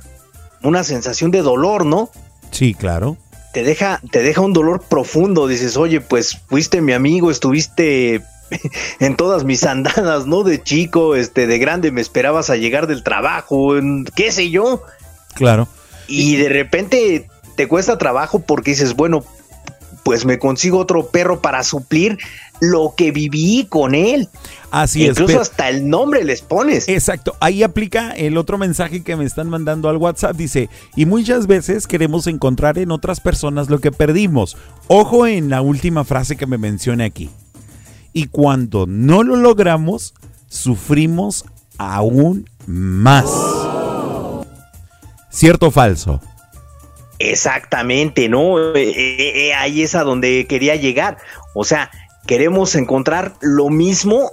[0.62, 2.10] una sensación de dolor, ¿no?
[2.50, 3.16] Sí, claro.
[3.52, 5.46] Te deja, te deja un dolor profundo.
[5.46, 8.22] Dices, oye, pues fuiste mi amigo, estuviste
[9.00, 10.42] en todas mis andadas, ¿no?
[10.42, 14.82] De chico, este, de grande me esperabas a llegar del trabajo, en- qué sé yo.
[15.34, 15.68] Claro.
[16.07, 19.24] Y de repente te cuesta trabajo porque dices, bueno,
[20.02, 22.18] pues me consigo otro perro para suplir
[22.61, 24.28] lo que viví con él.
[24.70, 25.11] Así es.
[25.11, 26.88] Incluso hasta el nombre les pones.
[26.88, 30.36] Exacto, ahí aplica el otro mensaje que me están mandando al WhatsApp.
[30.36, 34.57] Dice, y muchas veces queremos encontrar en otras personas lo que perdimos.
[34.88, 37.30] Ojo en la última frase que me menciona aquí.
[38.14, 40.14] Y cuando no lo logramos,
[40.48, 41.44] sufrimos
[41.76, 43.26] aún más.
[45.30, 46.20] ¿Cierto o falso?
[47.18, 48.74] Exactamente, ¿no?
[48.76, 51.18] Eh, eh, eh, ahí es a donde quería llegar.
[51.54, 51.90] O sea,
[52.24, 54.30] queremos encontrar lo mismo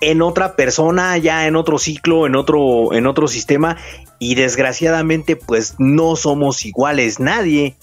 [0.00, 3.76] en otra persona, ya en otro ciclo, en otro, en otro sistema,
[4.18, 7.76] y desgraciadamente, pues no somos iguales nadie.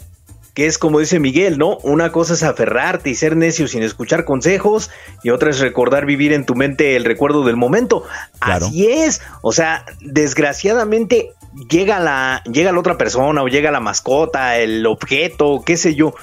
[0.54, 1.78] Que es como dice Miguel, ¿no?
[1.84, 4.90] Una cosa es aferrarte y ser necio sin escuchar consejos,
[5.24, 8.04] y otra es recordar vivir en tu mente el recuerdo del momento.
[8.40, 9.22] Así es.
[9.42, 11.34] O sea, desgraciadamente
[11.70, 16.14] llega la, llega la otra persona, o llega la mascota, el objeto, qué sé yo.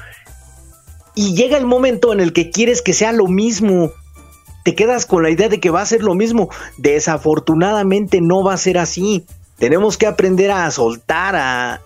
[1.15, 3.93] Y llega el momento en el que quieres que sea lo mismo.
[4.65, 6.51] Te quedas con la idea de que va a ser lo mismo.
[6.77, 9.25] Desafortunadamente no va a ser así.
[9.59, 11.81] Tenemos que aprender a soltar, a,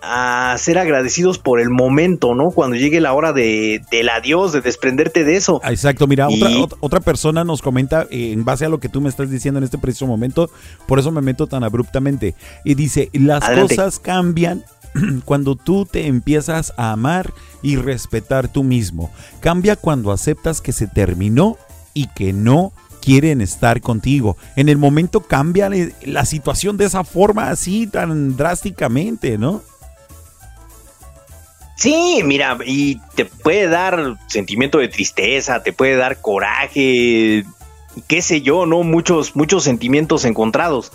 [0.53, 2.51] a ser agradecidos por el momento, ¿no?
[2.51, 5.61] Cuando llegue la hora de, del adiós, de desprenderte de eso.
[5.63, 8.89] Exacto, mira, Y- otra, ot- otra persona nos comenta eh, en base a lo que
[8.89, 10.49] tú me estás diciendo en este preciso momento,
[10.85, 12.35] por eso me meto tan abruptamente.
[12.65, 13.75] Y dice, las Adelante.
[13.77, 14.65] cosas cambian
[15.23, 17.31] cuando tú te empiezas a amar
[17.61, 19.11] y respetar tú mismo.
[19.39, 21.55] Cambia cuando aceptas que se terminó
[21.93, 24.37] y que no quieren estar contigo.
[24.55, 25.69] En el momento cambia
[26.05, 29.61] la situación de esa forma así tan drásticamente, ¿no?
[31.75, 37.43] Sí, mira, y te puede dar sentimiento de tristeza, te puede dar coraje,
[38.07, 38.83] qué sé yo, ¿no?
[38.83, 40.91] Muchos, muchos sentimientos encontrados.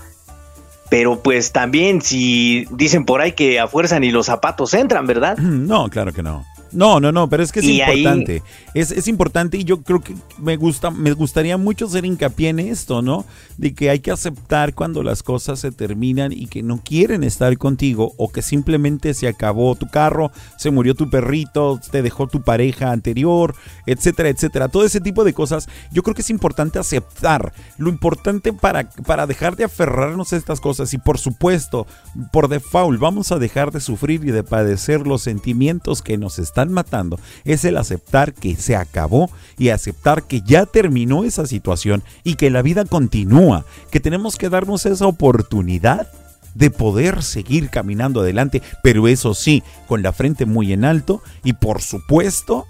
[0.88, 5.36] Pero pues también si dicen por ahí que a fuerza ni los zapatos entran, ¿verdad?
[5.38, 6.44] No, claro que no.
[6.72, 8.42] No, no, no, pero es que es Y ahí- importante.
[8.74, 12.58] Es, es importante y yo creo que me gusta, me gustaría mucho hacer hincapié en
[12.58, 13.24] esto, ¿no?
[13.56, 17.56] De que hay que aceptar cuando las cosas se terminan y que no quieren estar
[17.56, 22.42] contigo o que simplemente se acabó tu carro, se murió tu perrito, te dejó tu
[22.42, 23.54] pareja anterior,
[23.86, 24.68] etcétera, etcétera.
[24.68, 27.52] Todo ese tipo de cosas, yo creo que es importante aceptar.
[27.78, 31.86] Lo importante para, para dejar de aferrarnos a estas cosas y por supuesto,
[32.32, 36.65] por default, vamos a dejar de sufrir y de padecer los sentimientos que nos están
[36.70, 37.18] matando.
[37.44, 42.50] Es el aceptar que se acabó y aceptar que ya terminó esa situación y que
[42.50, 46.08] la vida continúa, que tenemos que darnos esa oportunidad
[46.54, 51.52] de poder seguir caminando adelante, pero eso sí, con la frente muy en alto y
[51.52, 52.66] por supuesto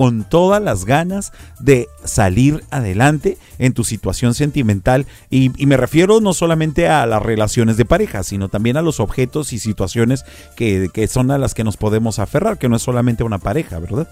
[0.00, 5.04] con todas las ganas de salir adelante en tu situación sentimental.
[5.28, 9.52] Y, me refiero no solamente a las relaciones de pareja, sino también a los objetos
[9.52, 10.24] y situaciones
[10.56, 13.78] que, que son a las que nos podemos aferrar, que no es solamente una pareja,
[13.78, 14.08] ¿verdad?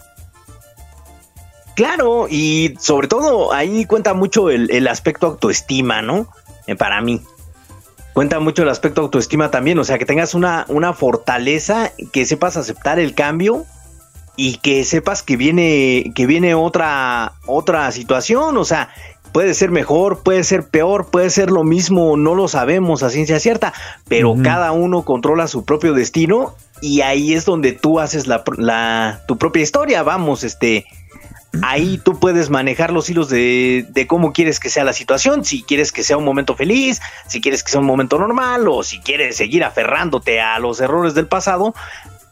[1.74, 6.28] Claro, y sobre todo ahí cuenta mucho el, el aspecto autoestima, ¿no?
[6.66, 7.22] Eh, para mí.
[8.12, 12.58] Cuenta mucho el aspecto autoestima también, o sea, que tengas una, una fortaleza, que sepas
[12.58, 13.64] aceptar el cambio
[14.40, 18.88] y que sepas que viene, que viene otra, otra situación, o sea,
[19.32, 23.40] puede ser mejor, puede ser peor, puede ser lo mismo, no lo sabemos a ciencia
[23.40, 23.74] cierta,
[24.08, 29.22] pero cada uno controla su propio destino y ahí es donde tú haces la, la-
[29.26, 30.86] tu propia historia, vamos, este,
[31.62, 35.62] ahí tú puedes manejar los hilos de, de cómo quieres que sea la situación, si
[35.62, 39.00] quieres que sea un momento feliz, si quieres que sea un momento normal o si
[39.00, 41.74] quieres seguir aferrándote a los errores del pasado,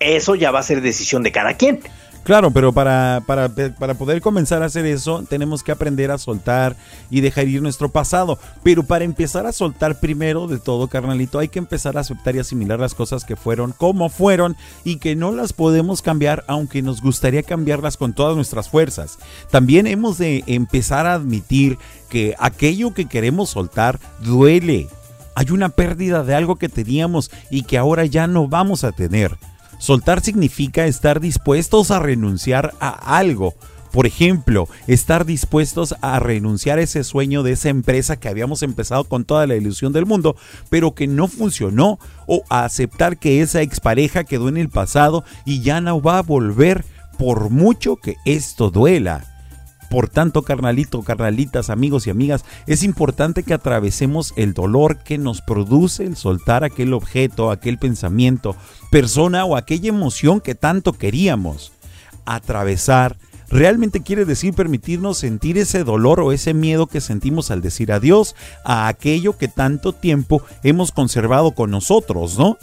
[0.01, 1.81] eso ya va a ser decisión de cada quien.
[2.27, 3.49] Claro, pero para, para,
[3.79, 6.75] para poder comenzar a hacer eso, tenemos que aprender a soltar
[7.09, 8.37] y dejar ir nuestro pasado.
[8.65, 12.41] Pero para empezar a soltar primero de todo, carnalito, hay que empezar a aceptar y
[12.41, 17.01] asimilar las cosas que fueron como fueron y que no las podemos cambiar, aunque nos
[17.01, 19.21] gustaría cambiarlas con todas nuestras fuerzas.
[19.53, 21.79] También hemos de empezar a admitir
[22.09, 24.89] que aquello que queremos soltar duele.
[25.37, 29.39] Hay una pérdida de algo que teníamos y que ahora ya no vamos a tener.
[29.79, 33.55] Soltar significa estar dispuestos a renunciar a algo
[33.93, 39.05] Por ejemplo, estar dispuestos a renunciar a ese sueño de esa empresa que habíamos empezado
[39.05, 40.37] con toda la ilusión del mundo,
[40.69, 45.63] pero que no funcionó, o a aceptar que esa expareja quedó en el pasado y
[45.63, 46.85] ya no va a volver
[47.19, 49.36] por mucho que esto duela.
[49.97, 55.41] Por tanto, carnalito, carnalitas, amigos y amigas, es importante que atravesemos el dolor que nos
[55.41, 58.57] produce el soltar aquel objeto, aquel pensamiento,
[58.91, 61.73] persona o aquella emoción que tanto queríamos.
[62.27, 63.17] Atravesar
[63.49, 68.37] realmente quiere decir permitirnos sentir ese dolor o ese miedo que sentimos al decir adiós
[68.67, 72.59] a aquello que tanto tiempo hemos conservado con nosotros, ¿no?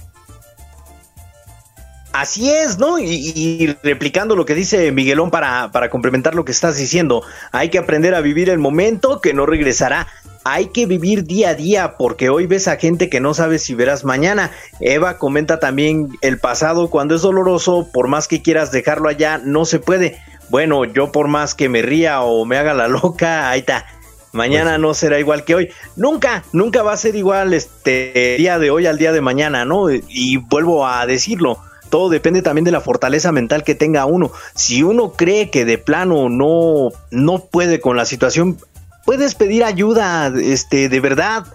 [2.14, 3.00] Así es, ¿no?
[3.00, 7.70] Y, y, replicando lo que dice Miguelón para, para complementar lo que estás diciendo, hay
[7.70, 10.08] que aprender a vivir el momento que no regresará.
[10.44, 13.74] Hay que vivir día a día porque hoy ves a gente que no sabe si
[13.74, 14.52] verás mañana.
[14.80, 19.66] Eva comenta también el pasado cuando es doloroso, por más que quieras dejarlo allá, no
[19.66, 20.22] se puede.
[20.50, 23.88] Bueno, yo por más que me ría o me haga la loca, ahí está.
[24.34, 25.70] Mañana pues, no será igual que hoy.
[25.96, 29.90] Nunca, nunca va a ser igual este día de hoy al día de mañana, ¿no?
[29.90, 31.58] Y vuelvo a decirlo
[31.94, 34.32] todo depende también de la fortaleza mental que tenga uno.
[34.56, 38.58] Si uno cree que de plano no, no puede con la situación,
[39.06, 41.46] puedes pedir ayuda, este, de verdad,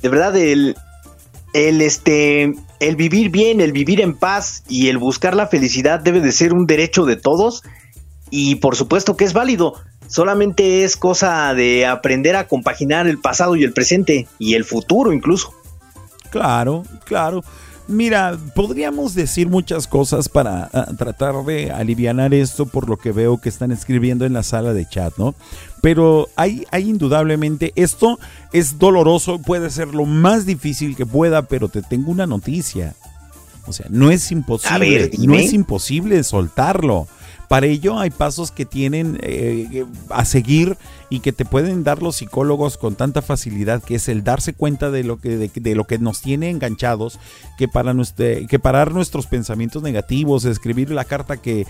[0.00, 0.76] de verdad, el,
[1.54, 6.20] el, este, el vivir bien, el vivir en paz y el buscar la felicidad debe
[6.20, 7.64] de ser un derecho de todos
[8.30, 9.74] y por supuesto que es válido.
[10.06, 15.12] Solamente es cosa de aprender a compaginar el pasado y el presente y el futuro
[15.12, 15.52] incluso.
[16.30, 17.42] Claro, claro.
[17.86, 23.38] Mira, podríamos decir muchas cosas para ah, tratar de aliviar esto por lo que veo
[23.38, 25.34] que están escribiendo en la sala de chat, ¿no?
[25.82, 28.18] Pero hay, hay indudablemente, esto
[28.52, 32.94] es doloroso, puede ser lo más difícil que pueda, pero te tengo una noticia.
[33.66, 37.06] O sea, no es imposible, no es imposible soltarlo.
[37.54, 40.76] Para ello hay pasos que tienen eh, a seguir
[41.08, 44.90] y que te pueden dar los psicólogos con tanta facilidad, que es el darse cuenta
[44.90, 47.20] de lo que, de, lo que nos tiene enganchados,
[47.56, 47.94] que, para
[48.48, 51.64] que parar nuestros pensamientos negativos, escribir la carta que,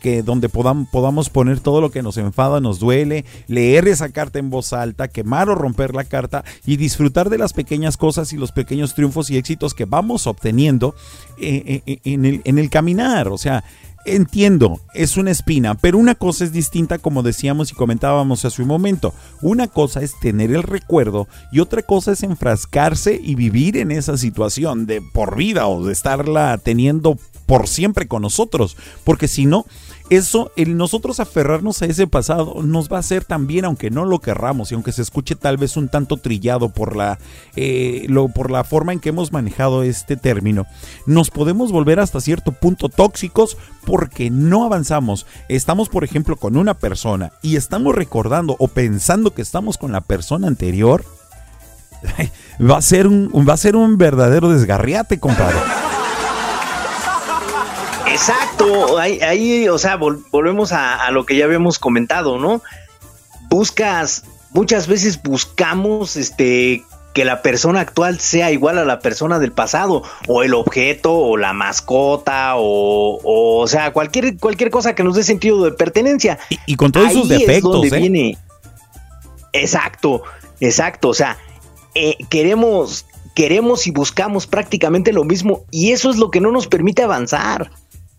[0.00, 4.50] que donde podamos, poner todo lo que nos enfada, nos duele, leer esa carta en
[4.50, 8.52] voz alta, quemar o romper la carta y disfrutar de las pequeñas cosas y los
[8.52, 10.94] pequeños triunfos y éxitos que vamos obteniendo
[11.38, 13.26] eh, eh, en, el, en el caminar.
[13.26, 13.64] O sea,
[14.06, 18.68] Entiendo, es una espina, pero una cosa es distinta como decíamos y comentábamos hace un
[18.68, 19.14] momento.
[19.40, 24.18] Una cosa es tener el recuerdo y otra cosa es enfrascarse y vivir en esa
[24.18, 27.16] situación de por vida o de estarla teniendo
[27.46, 29.64] por siempre con nosotros, porque si no,
[30.10, 34.18] eso, el nosotros aferrarnos a ese pasado nos va a hacer también, aunque no lo
[34.18, 37.18] querramos y aunque se escuche tal vez un tanto trillado por la,
[37.56, 40.66] eh, lo, por la forma en que hemos manejado este término,
[41.06, 43.56] nos podemos volver hasta cierto punto tóxicos
[43.86, 45.26] porque no avanzamos.
[45.48, 50.02] Estamos, por ejemplo, con una persona y estamos recordando o pensando que estamos con la
[50.02, 51.04] persona anterior.
[52.60, 55.58] Va a ser un, va a ser un verdadero desgarriate, compadre.
[58.14, 62.62] Exacto, ahí, o sea, volvemos a, lo que ya habíamos comentado, ¿no?
[63.50, 64.22] Buscas,
[64.52, 70.04] muchas veces buscamos, este, que la persona actual sea igual a la persona del pasado,
[70.28, 75.24] o el objeto, o la mascota, o, o, sea, cualquier, cualquier cosa que nos dé
[75.24, 76.38] sentido de pertenencia.
[76.66, 77.98] Y, con todos sus defectos, ¿eh?
[77.98, 78.38] viene.
[79.52, 80.22] Exacto,
[80.60, 81.36] exacto, o sea,
[81.96, 86.68] eh, queremos, queremos y buscamos prácticamente lo mismo, y eso es lo que no nos
[86.68, 87.72] permite avanzar.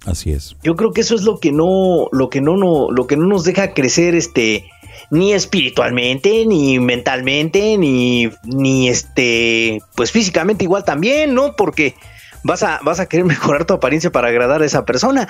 [0.06, 0.56] Así es.
[0.64, 3.26] Yo creo que eso es lo que no, lo que no, no, lo que no
[3.26, 4.70] nos deja crecer, este,
[5.10, 11.56] ni espiritualmente, ni mentalmente, ni, ni este, pues físicamente igual también, ¿no?
[11.56, 11.96] Porque
[12.44, 15.28] vas a, vas a querer mejorar tu apariencia para agradar a esa persona.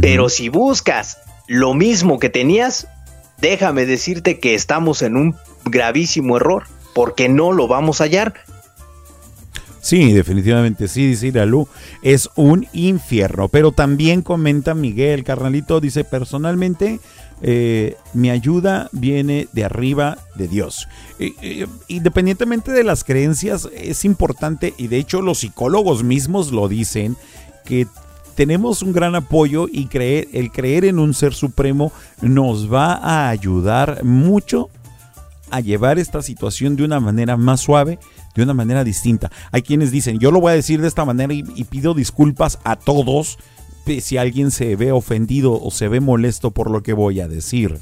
[0.00, 1.18] Pero si buscas
[1.48, 2.86] lo mismo que tenías,
[3.38, 6.64] déjame decirte que estamos en un gravísimo error,
[6.94, 8.34] porque no lo vamos a hallar.
[9.80, 11.66] Sí, definitivamente sí, dice Iralu,
[12.02, 13.48] es un infierno.
[13.48, 17.00] Pero también comenta Miguel, carnalito, dice personalmente,
[17.42, 20.86] eh, mi ayuda viene de arriba de Dios.
[21.88, 27.16] independientemente de las creencias, es importante, y de hecho los psicólogos mismos lo dicen,
[27.64, 27.86] que
[28.34, 33.28] tenemos un gran apoyo y creer, el creer en un ser supremo nos va a
[33.28, 34.70] ayudar mucho
[35.50, 37.98] a llevar esta situación de una manera más suave
[38.34, 39.30] de una manera distinta.
[39.52, 42.76] Hay quienes dicen, yo lo voy a decir de esta manera y, pido disculpas a
[42.76, 43.38] todos
[44.00, 47.78] si alguien se ve ofendido o se ve molesto por lo que voy a decir.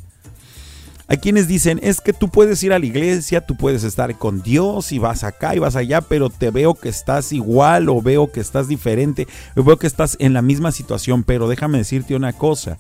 [1.07, 4.43] Hay quienes dicen, es que tú puedes ir a la iglesia, tú puedes estar con
[4.43, 8.31] Dios y vas acá y vas allá, pero te veo que estás igual o veo
[8.31, 12.79] que estás diferente, veo que estás en la misma situación, pero déjame decirte una cosa,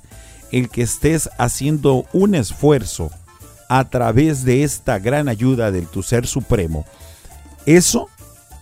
[0.53, 3.11] el que estés haciendo un esfuerzo
[3.71, 6.85] a través de esta gran ayuda del tu ser supremo,
[7.77, 8.09] eso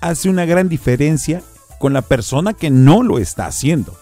[0.01, 1.43] hace una gran diferencia
[1.79, 3.97] con la persona que no lo está haciendo.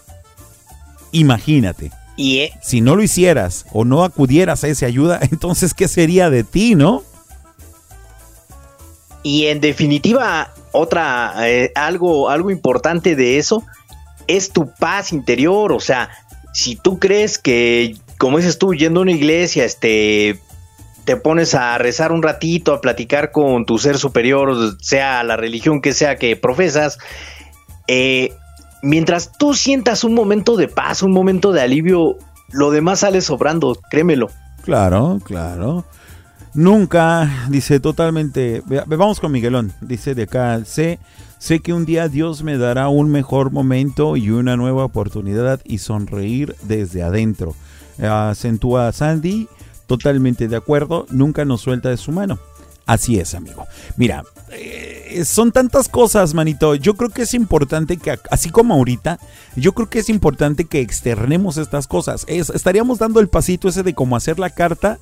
[1.11, 1.91] Imagínate.
[2.17, 6.29] Y, eh, si no lo hicieras o no acudieras a esa ayuda, entonces ¿qué sería
[6.29, 7.03] de ti, no?
[9.23, 13.63] Y en definitiva, otra, eh, algo, algo importante de eso
[14.27, 15.71] es tu paz interior.
[15.71, 16.09] O sea,
[16.53, 20.39] si tú crees que, como dices tú, yendo a una iglesia, este,
[21.05, 25.81] te pones a rezar un ratito, a platicar con tu ser superior, sea la religión
[25.81, 26.97] que sea que profesas,
[27.87, 28.33] eh,
[28.81, 32.17] mientras tú sientas un momento de paz, un momento de alivio,
[32.51, 34.29] lo demás sale sobrando, créemelo.
[34.63, 35.85] Claro, claro.
[36.55, 40.99] Nunca, dice totalmente, vamos con Miguelón, dice de acá, sé,
[41.37, 45.79] sé que un día Dios me dará un mejor momento y una nueva oportunidad y
[45.79, 47.55] sonreír desde adentro.
[48.01, 49.47] Acentúa Sandy,
[49.87, 52.39] totalmente de acuerdo, nunca nos suelta de su mano.
[52.85, 53.65] Así es, amigo.
[53.97, 56.75] Mira, eh, son tantas cosas, manito.
[56.75, 59.19] Yo creo que es importante que, así como ahorita,
[59.55, 62.25] yo creo que es importante que externemos estas cosas.
[62.27, 64.99] estaríamos dando el pasito ese de cómo hacer la carta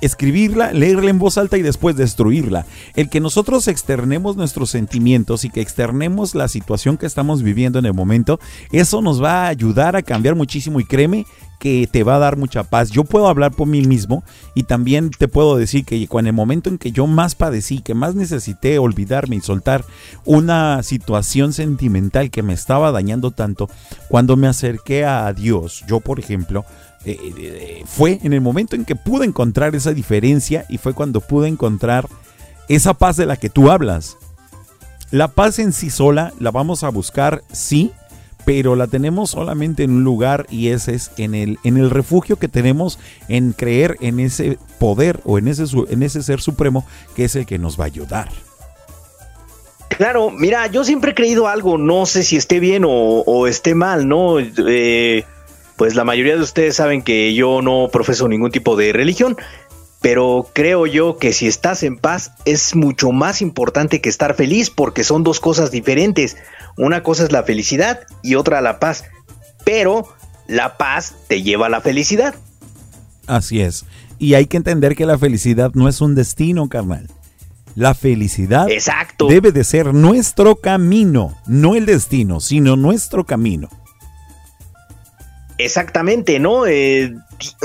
[0.00, 2.66] escribirla, leerla en voz alta y después destruirla.
[2.94, 7.86] El que nosotros externemos nuestros sentimientos y que externemos la situación que estamos viviendo en
[7.86, 8.40] el momento,
[8.72, 11.26] eso nos va a ayudar a cambiar muchísimo y créeme
[11.58, 12.90] que te va a dar mucha paz.
[12.90, 14.22] Yo puedo hablar por mí mismo
[14.54, 17.94] y también te puedo decir que en el momento en que yo más padecí, que
[17.94, 19.84] más necesité olvidarme y soltar
[20.24, 23.68] una situación sentimental que me estaba dañando tanto,
[24.08, 26.64] cuando me acerqué a Dios, yo por ejemplo,
[27.04, 31.20] eh, eh, fue en el momento en que pude encontrar esa diferencia y fue cuando
[31.20, 32.08] pude encontrar
[32.68, 34.16] esa paz de la que tú hablas.
[35.10, 37.92] La paz en sí sola la vamos a buscar, sí,
[38.44, 42.36] pero la tenemos solamente en un lugar y ese es en el, en el refugio
[42.36, 42.98] que tenemos
[43.28, 47.46] en creer en ese poder o en ese, en ese ser supremo que es el
[47.46, 48.28] que nos va a ayudar.
[49.88, 53.74] Claro, mira, yo siempre he creído algo, no sé si esté bien o, o esté
[53.74, 54.38] mal, ¿no?
[54.38, 55.24] Eh,
[55.78, 59.36] pues la mayoría de ustedes saben que yo no profeso ningún tipo de religión,
[60.02, 64.70] pero creo yo que si estás en paz es mucho más importante que estar feliz
[64.70, 66.36] porque son dos cosas diferentes.
[66.76, 69.04] Una cosa es la felicidad y otra la paz,
[69.64, 70.08] pero
[70.48, 72.34] la paz te lleva a la felicidad.
[73.28, 73.84] Así es.
[74.18, 77.08] Y hay que entender que la felicidad no es un destino, carnal.
[77.76, 79.28] La felicidad Exacto.
[79.28, 83.68] debe de ser nuestro camino, no el destino, sino nuestro camino.
[85.58, 86.66] Exactamente, ¿no?
[86.66, 87.14] Eh,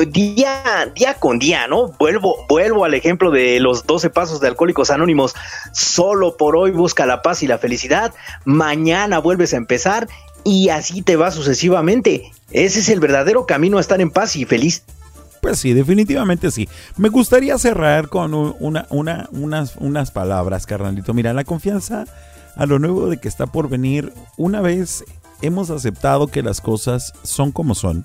[0.08, 1.90] día, con día, ¿no?
[2.00, 5.36] Vuelvo, vuelvo al ejemplo de los 12 pasos de Alcohólicos Anónimos.
[5.72, 8.12] Solo por hoy busca la paz y la felicidad.
[8.46, 10.08] Mañana vuelves a empezar
[10.44, 12.32] y así te va sucesivamente.
[12.52, 14.84] Ese es el verdadero camino a estar en paz y feliz.
[15.42, 16.68] Pues sí, definitivamente sí.
[16.98, 21.14] Me gustaría cerrar con una, unas, unas palabras, carnalito.
[21.14, 22.06] Mira, la confianza
[22.56, 25.04] a lo nuevo de que está por venir, una vez
[25.44, 28.04] hemos aceptado que las cosas son como son,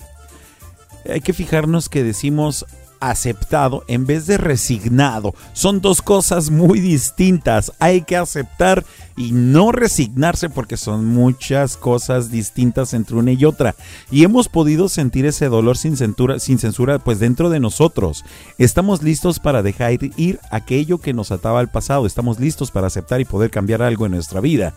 [1.09, 2.66] hay que fijarnos que decimos
[3.01, 5.35] aceptado en vez de resignado.
[5.52, 7.73] Son dos cosas muy distintas.
[7.78, 8.85] Hay que aceptar
[9.16, 13.74] y no resignarse porque son muchas cosas distintas entre una y otra.
[14.10, 18.24] Y hemos podido sentir ese dolor sin censura, sin censura pues dentro de nosotros.
[18.59, 22.06] Estamos listos para dejar ir aquello que nos ataba al pasado.
[22.06, 24.74] Estamos listos para aceptar y poder cambiar algo en nuestra vida.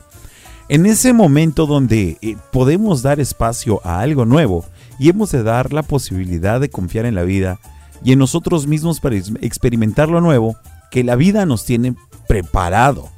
[0.69, 4.65] En ese momento donde eh, podemos dar espacio a algo nuevo
[4.99, 7.59] y hemos de dar la posibilidad de confiar en la vida
[8.03, 10.55] y en nosotros mismos para experimentar lo nuevo
[10.89, 11.95] que la vida nos tiene
[12.27, 13.09] preparado.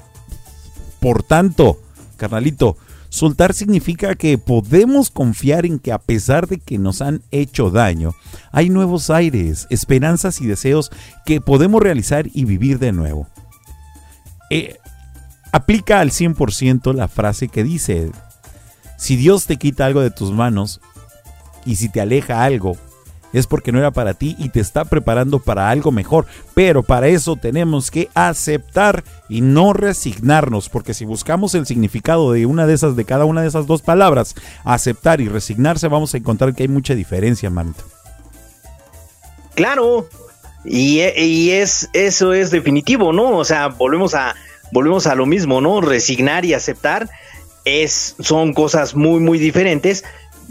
[0.99, 1.80] Por tanto,
[2.18, 2.78] carnalito,
[3.10, 8.14] soltar significa que podemos confiar en que a pesar de que nos han hecho daño,
[8.52, 10.91] hay nuevos aires, esperanzas y deseos
[11.26, 13.28] que podemos realizar y vivir de nuevo.
[14.49, 14.78] Eh,
[15.53, 18.11] Aplica al 100% la frase que dice,
[18.97, 20.81] si Dios te quita algo de tus manos
[21.63, 22.75] y si te aleja algo,
[23.34, 26.25] es porque no era para ti y te está preparando para algo mejor.
[26.55, 32.47] Pero para eso tenemos que aceptar y no resignarnos, porque si buscamos el significado de
[32.47, 36.17] una de esas, de cada una de esas dos palabras, aceptar y resignarse, vamos a
[36.17, 37.84] encontrar que hay mucha diferencia, manito.
[39.53, 40.09] Claro,
[40.65, 43.38] y, y es eso es definitivo, ¿no?
[43.38, 44.34] O sea, volvemos a
[44.73, 45.79] volvemos a lo mismo, ¿no?
[45.79, 47.09] Resignar y aceptar
[47.63, 50.03] es, son cosas muy, muy diferentes,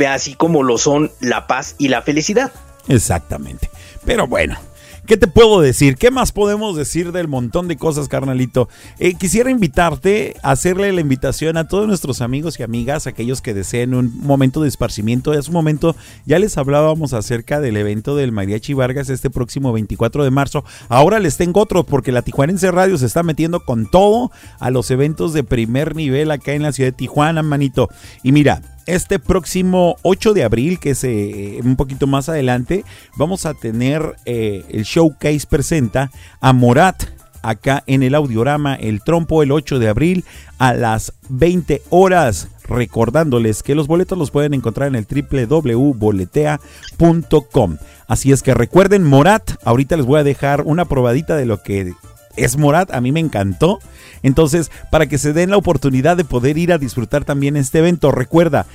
[0.08, 2.52] así como lo son la paz y la felicidad.
[2.88, 3.70] Exactamente.
[4.04, 4.58] Pero bueno,
[5.06, 5.96] ¿qué te puedo decir?
[5.96, 8.68] ¿Qué más podemos decir del montón de cosas, carnalito?
[8.98, 13.54] Eh, quisiera invitarte a hacerle la invitación a todos nuestros amigos y amigas, aquellos que
[13.54, 15.34] deseen un momento de esparcimiento.
[15.34, 15.96] Es un momento,
[16.26, 20.64] ya les hablábamos acerca del evento del Mariachi Vargas este próximo 24 de marzo.
[20.88, 24.90] Ahora les tengo otro, porque la Tijuanense Radio se está metiendo con todo a los
[24.90, 27.88] eventos de primer nivel acá en la ciudad de Tijuana, manito.
[28.22, 32.84] Y mira, este próximo 8 de abril, que es eh, un poquito más adelante,
[33.16, 36.10] vamos a tener eh, el showcase presenta
[36.40, 37.04] a Morat
[37.42, 40.24] acá en el audiorama El Trompo el 8 de abril
[40.58, 42.48] a las 20 horas.
[42.68, 47.76] Recordándoles que los boletos los pueden encontrar en el www.boletea.com.
[48.06, 51.92] Así es que recuerden Morat, ahorita les voy a dejar una probadita de lo que
[52.36, 53.78] es Morat, a mí me encantó.
[54.22, 58.10] Entonces, para que se den la oportunidad de poder ir a disfrutar también este evento,
[58.12, 58.66] recuerda,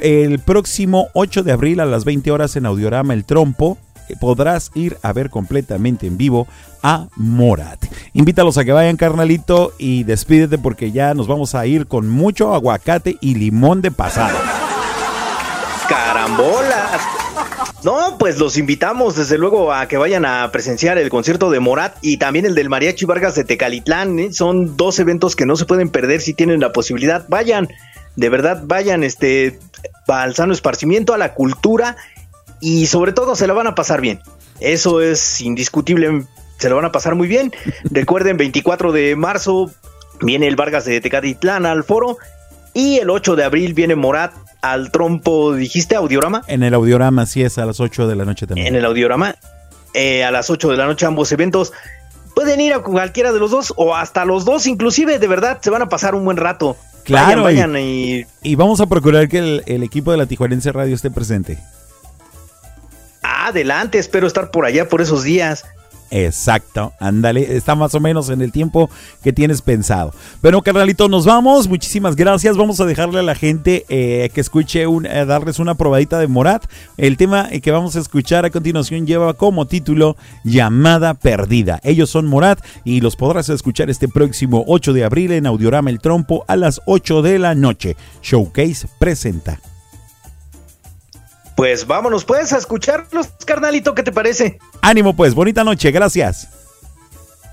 [0.00, 3.78] el próximo 8 de abril a las 20 horas en Audiorama El Trompo,
[4.08, 6.46] eh, podrás ir a ver completamente en vivo
[6.82, 7.84] a Morat.
[8.12, 12.54] Invítalos a que vayan, carnalito, y despídete porque ya nos vamos a ir con mucho
[12.54, 14.36] aguacate y limón de pasado.
[15.88, 17.00] ¡Carambolas!
[17.82, 21.96] No, pues los invitamos desde luego a que vayan a presenciar el concierto de Morat
[22.02, 24.18] y también el del Mariachi Vargas de Tecalitlán.
[24.18, 24.32] ¿eh?
[24.32, 27.24] Son dos eventos que no se pueden perder si tienen la posibilidad.
[27.28, 27.68] Vayan,
[28.16, 29.58] de verdad, vayan este,
[30.08, 31.96] al sano esparcimiento, a la cultura
[32.60, 34.20] y sobre todo se la van a pasar bien.
[34.60, 36.24] Eso es indiscutible,
[36.58, 37.52] se lo van a pasar muy bien.
[37.84, 39.70] Recuerden, 24 de marzo
[40.20, 42.18] viene el Vargas de Tecalitlán al foro
[42.72, 44.32] y el 8 de abril viene Morat
[44.72, 46.42] al trompo, dijiste, audiorama.
[46.46, 48.68] En el audiorama, sí es a las 8 de la noche también.
[48.68, 49.36] En el audiorama,
[49.94, 51.72] eh, a las 8 de la noche ambos eventos.
[52.34, 55.70] Pueden ir a cualquiera de los dos o hasta los dos, inclusive, de verdad, se
[55.70, 56.76] van a pasar un buen rato.
[57.04, 58.26] Claro, Vayan, vayan y...
[58.42, 61.58] y vamos a procurar que el, el equipo de la Tijuanense Radio esté presente.
[63.22, 65.64] Adelante, espero estar por allá por esos días.
[66.10, 68.88] Exacto, ándale, está más o menos en el tiempo
[69.22, 70.12] que tienes pensado.
[70.42, 71.68] Bueno, carnalito, nos vamos.
[71.68, 72.56] Muchísimas gracias.
[72.56, 76.28] Vamos a dejarle a la gente eh, que escuche, un, eh, darles una probadita de
[76.28, 76.64] Morat.
[76.96, 81.80] El tema que vamos a escuchar a continuación lleva como título Llamada Perdida.
[81.82, 86.00] Ellos son Morat y los podrás escuchar este próximo 8 de abril en Audiorama El
[86.00, 87.96] Trompo a las 8 de la noche.
[88.22, 89.60] Showcase presenta.
[91.56, 94.58] Pues vámonos pues a escucharlos, carnalito, ¿qué te parece?
[94.82, 96.48] Ánimo pues, bonita noche, gracias.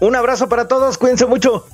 [0.02, 1.66] Un abrazo para todos, cuídense mucho.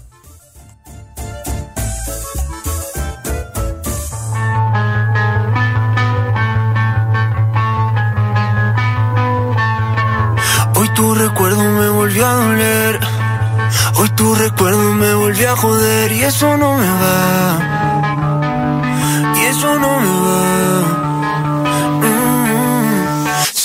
[10.75, 12.99] Hoy tu recuerdo me volvió a doler.
[13.95, 16.11] Hoy tu recuerdo me volvió a joder.
[16.11, 17.59] Y eso no me va.
[19.35, 21.08] Y eso no me va.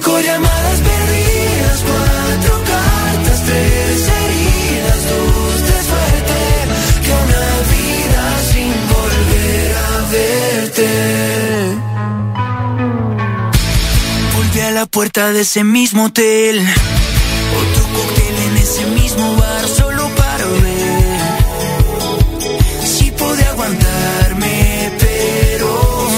[0.00, 6.38] cinco llamadas perdidas, cuatro cartas, tres heridas, dos de suerte
[7.04, 10.88] que una vida sin volver a verte.
[14.36, 16.60] Volví a la puerta de ese mismo hotel.
[17.60, 21.18] Otro cóctel en ese mismo bar solo para ver
[22.84, 25.68] si pude aguantarme, pero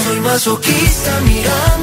[0.05, 1.82] soy masoquista mirando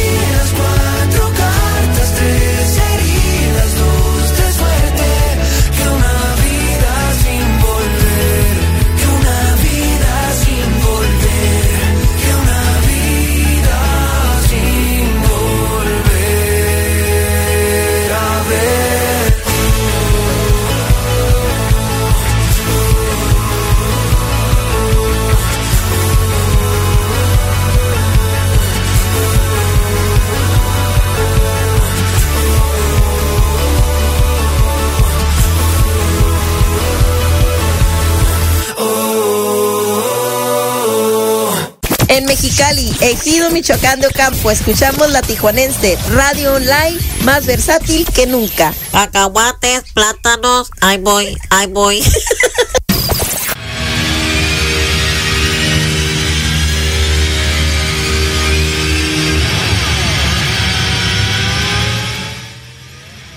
[42.61, 44.51] Mexicali, Ejido Michoacán de Ocampo.
[44.51, 48.71] Escuchamos la tijuanense, radio online más versátil que nunca.
[48.91, 52.03] Cacahuates, plátanos, ahí voy, ahí voy.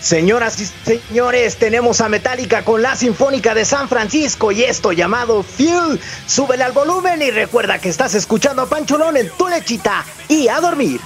[0.04, 5.42] Señoras y señores, tenemos a Metallica con la Sinfónica de San Francisco y esto llamado
[5.42, 5.98] Fuel.
[6.26, 10.60] Súbele al volumen y recuerda que estás escuchando a Pancholón en tu lechita y a
[10.60, 11.00] dormir.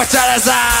[0.00, 0.79] Muchas gracias.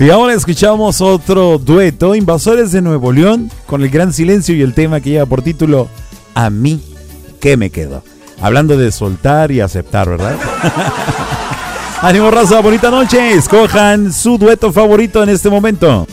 [0.00, 4.72] Y ahora escuchamos otro dueto, Invasores de Nuevo León, con el gran silencio y el
[4.72, 5.88] tema que lleva por título
[6.34, 6.82] A mí,
[7.38, 8.02] ¿qué me quedo?
[8.40, 10.36] Hablando de soltar y aceptar, ¿verdad?
[12.02, 13.34] Ánimo raza, bonita noche.
[13.34, 16.06] Escojan su dueto favorito en este momento.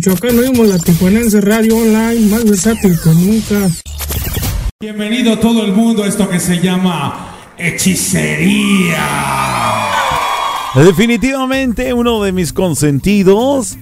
[0.00, 3.68] Michoacán oímos la Tijuanense Radio Online, más versátil que nunca.
[4.80, 9.06] Bienvenido todo el mundo a esto que se llama hechicería.
[10.74, 13.76] Definitivamente uno de mis consentidos.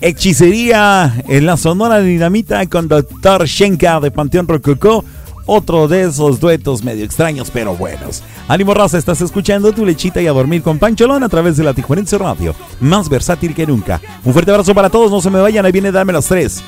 [0.00, 3.44] Hechicería en la Sonora Dinamita con Dr.
[3.44, 5.04] Shenka de Panteón Rococó.
[5.50, 8.22] Otro de esos duetos medio extraños pero buenos.
[8.48, 11.72] Ánimo raza, estás escuchando tu lechita y a dormir con Pancholón a través de la
[11.72, 12.54] Tijuanense Radio.
[12.80, 13.98] Más versátil que nunca.
[14.24, 16.62] Un fuerte abrazo para todos, no se me vayan, ahí viene darme las tres.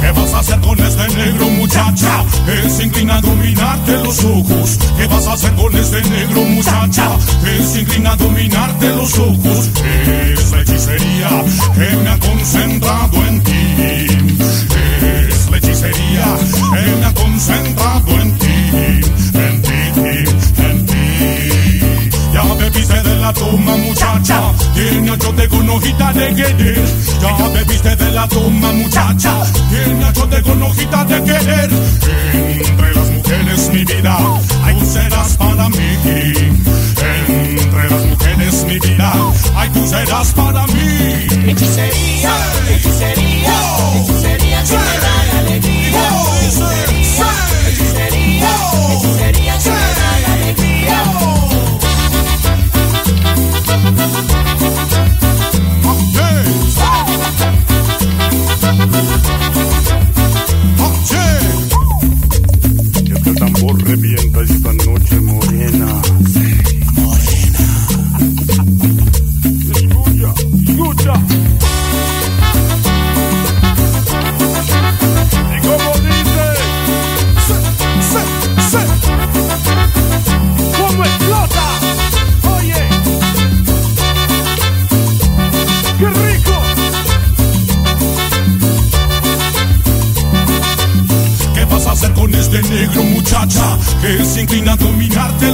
[0.00, 0.12] ¿Qué
[2.46, 4.78] Que se inclina dominarte los ojos.
[4.96, 7.08] ¿Qué vas a hacer con este negro muchacha?
[7.44, 9.70] Que se inclina dominarte los ojos.
[10.06, 11.44] Es la hechicería
[11.74, 13.52] que me ha concentrado en ti.
[15.02, 16.24] Es la hechicería
[16.74, 18.41] que me ha concentrado en ti.
[22.82, 24.52] Bebiste de la toma muchacha.
[24.74, 26.84] Tiene achote con hojita de querer.
[27.20, 29.42] Ya bebiste de la toma muchacha.
[29.70, 31.70] Tiene achote con hojita de querer.
[32.32, 34.18] Entre las mujeres mi vida,
[34.64, 35.98] ay tú serás para mí.
[37.02, 39.12] Entre las mujeres mi vida,
[39.54, 41.50] ay tú serás para mí.
[41.50, 42.34] Hechicería,
[42.68, 43.54] hechicería,
[43.96, 45.21] hechicería que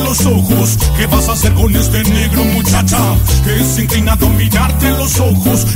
[0.05, 0.79] los ojos.
[0.97, 2.99] ¿Qué vas a hacer con este negro muchacha?
[3.45, 5.67] Que es inclinado a en los ojos.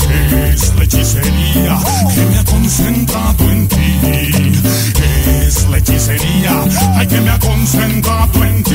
[0.55, 1.79] Es la hechicería
[2.15, 3.99] que me ha concentrado en ti.
[5.47, 6.65] Es la hechicería,
[6.95, 8.75] ay que me ha concentrado en ti,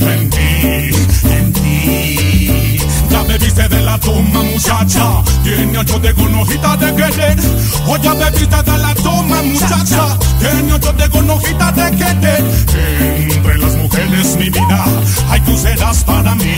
[0.00, 0.90] en ti,
[1.30, 2.78] en ti.
[3.10, 7.38] Ya bebiste de la toma muchacha, tiene ocho de con hojita de querer.
[7.86, 13.03] O ya bebiste de la toma muchacha, tiene ocho de con hojita de querer.
[16.02, 16.54] Para mí.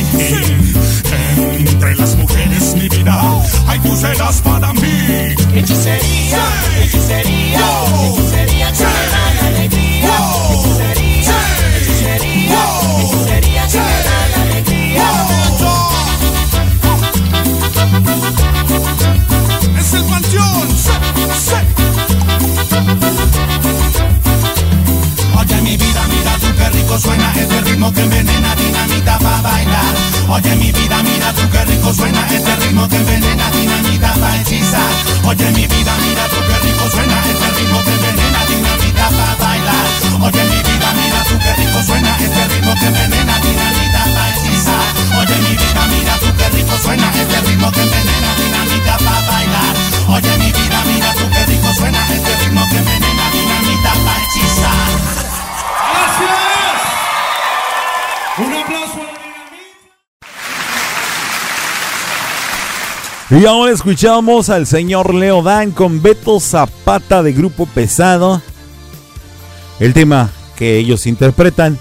[1.59, 5.35] Entre las mujeres mi vida, ay tú serás para mí.
[5.55, 6.45] Hechicería,
[6.81, 7.46] hechicería
[63.29, 68.41] Y ahora escuchamos al señor Leo Dan con Beto Zapata de Grupo Pesado.
[69.81, 71.77] El tema que ellos interpretan,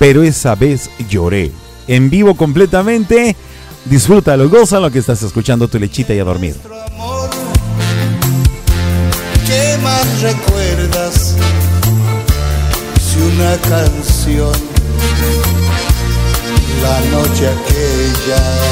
[0.00, 1.52] pero esa vez lloré.
[1.86, 3.36] En vivo completamente.
[3.84, 6.56] Disfrútalo, goza lo que estás escuchando tu lechita y a dormir.
[9.46, 11.36] ¿Qué más recuerdas?
[13.00, 14.52] Si una canción,
[16.82, 18.71] la noche aquella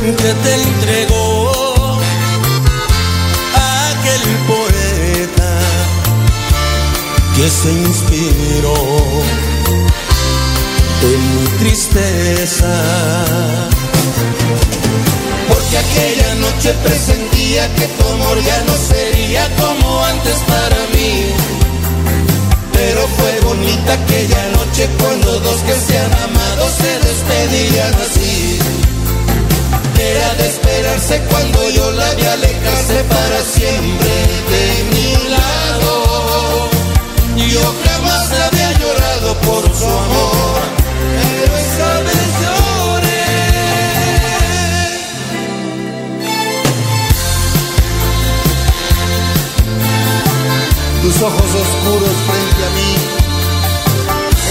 [0.00, 1.98] que te entregó
[3.54, 5.58] aquel poeta
[7.36, 8.74] que se inspiró
[11.02, 12.82] en mi tristeza.
[15.48, 21.26] Porque aquella noche presentía que tu amor ya no sería como antes para mí.
[22.72, 28.69] Pero fue bonita aquella noche cuando dos que se han amado se despedirían así.
[30.02, 34.12] Era de esperarse cuando yo la vi alejarse para siempre
[34.52, 35.92] de mi lado.
[37.36, 40.60] Yo jamás había llorado por su amor,
[41.16, 43.26] pero esa vez lloré.
[51.02, 52.92] Tus ojos oscuros frente a mí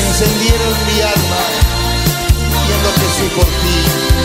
[0.06, 1.44] encendieron mi alma
[2.68, 4.19] y enloquecí por ti.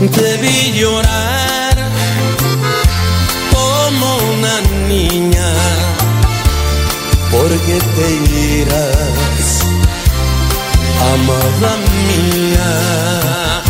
[0.00, 1.76] Te vi llorar
[3.52, 5.52] como una niña
[7.30, 8.10] porque te
[8.60, 9.60] irás,
[11.12, 11.76] amada
[12.08, 13.62] mía.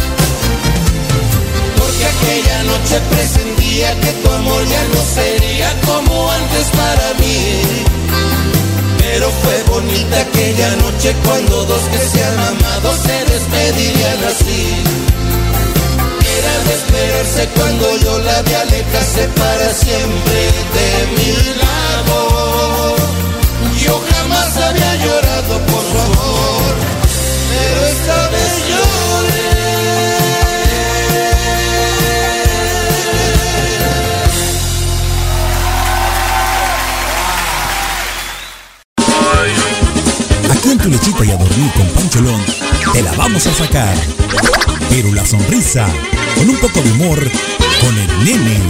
[1.77, 7.61] Porque aquella noche presentía que tu amor ya no sería como antes para mí.
[8.99, 15.20] Pero fue bonita aquella noche cuando dos que se han amado se despedirían así.
[16.41, 20.39] Era de esperarse cuando yo la vi alejarse para siempre
[20.77, 22.97] de mi lado.
[23.85, 26.75] Yo jamás había llorado por su amor,
[27.51, 29.51] pero esta vez lloré.
[40.53, 42.43] Aquí en tu lechita y a dormir con Pancholón,
[42.95, 43.95] te la vamos a sacar.
[44.89, 45.87] Pero la sonrisa,
[46.37, 47.19] con un poco de humor,
[47.81, 48.61] con el nene.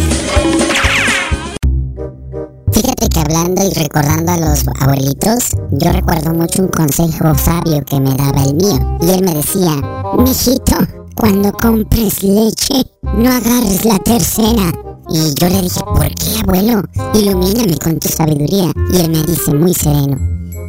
[2.72, 8.00] Fíjate que hablando y recordando a los abuelitos, yo recuerdo mucho un consejo sabio que
[8.00, 8.98] me daba el mío.
[9.00, 9.76] Y él me decía,
[10.18, 10.76] mijito,
[11.16, 14.72] cuando compres leche, no agarres la tercera.
[15.08, 16.82] Y yo le dije, ¿por qué, abuelo?
[17.14, 18.72] Ilumíname con tu sabiduría.
[18.92, 20.16] Y él me dice muy sereno,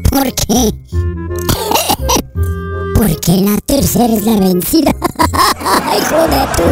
[0.10, 0.74] ¿por qué?
[3.02, 4.92] Porque la tercera es la vencida.
[5.98, 6.64] Hijo de tu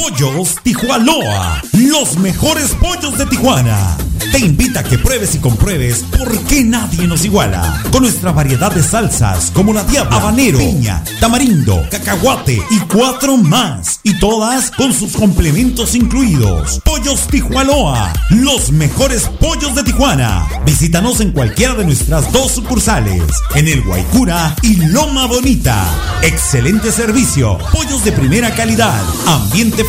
[0.00, 3.98] Pollos Tijuanoa, los mejores pollos de Tijuana.
[4.32, 7.82] te invita a que pruebes y compruebes por qué nadie nos iguala.
[7.90, 14.00] Con nuestra variedad de salsas como la diabla, habanero, piña, tamarindo, cacahuate y cuatro más.
[14.02, 16.80] Y todas con sus complementos incluidos.
[16.84, 20.46] Pollos Tijuanoa, los mejores pollos de Tijuana.
[20.64, 23.22] Visítanos en cualquiera de nuestras dos sucursales,
[23.54, 25.84] en el Guaycura y Loma Bonita.
[26.22, 29.84] Excelente servicio, pollos de primera calidad, ambiente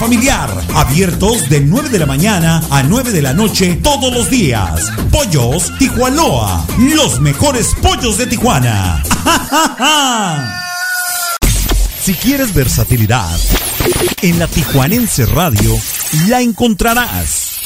[0.73, 4.91] abiertos de 9 de la mañana a 9 de la noche todos los días.
[5.11, 9.03] Pollos Tijuanoa, los mejores pollos de Tijuana.
[12.02, 13.30] Si quieres versatilidad,
[14.23, 15.78] en la Tijuanense Radio
[16.28, 17.60] la encontrarás.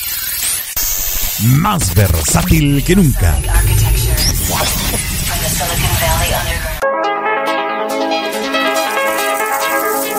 [1.41, 3.37] Más versátil que nunca.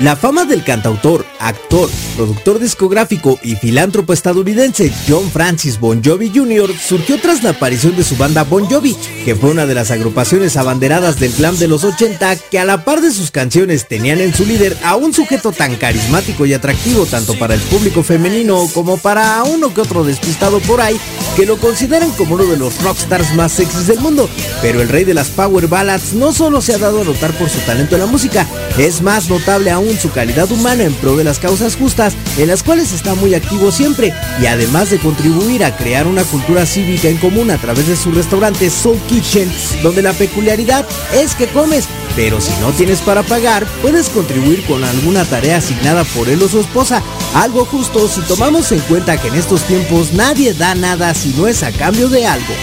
[0.00, 6.70] La fama del cantautor, actor, productor discográfico y filántropo estadounidense John Francis Bon Jovi Jr.
[6.78, 10.56] surgió tras la aparición de su banda Bon Jovi, que fue una de las agrupaciones
[10.56, 14.32] abanderadas del glam de los 80 que a la par de sus canciones tenían en
[14.32, 18.98] su líder a un sujeto tan carismático y atractivo tanto para el público femenino como
[18.98, 20.96] para uno que otro despistado por ahí
[21.34, 24.30] que lo consideran como uno de los rockstars más sexys del mundo.
[24.62, 27.50] Pero el rey de las power ballads no solo se ha dado a notar por
[27.50, 28.46] su talento en la música,
[28.78, 32.62] es más notable aún su calidad humana en pro de las causas justas en las
[32.62, 34.12] cuales está muy activo siempre
[34.42, 38.10] y además de contribuir a crear una cultura cívica en común a través de su
[38.10, 39.50] restaurante Soul Kitchen,
[39.82, 41.86] donde la peculiaridad es que comes,
[42.16, 46.48] pero si no tienes para pagar, puedes contribuir con alguna tarea asignada por él o
[46.48, 47.02] su esposa.
[47.34, 51.46] Algo justo si tomamos en cuenta que en estos tiempos nadie da nada si no
[51.46, 52.54] es a cambio de algo.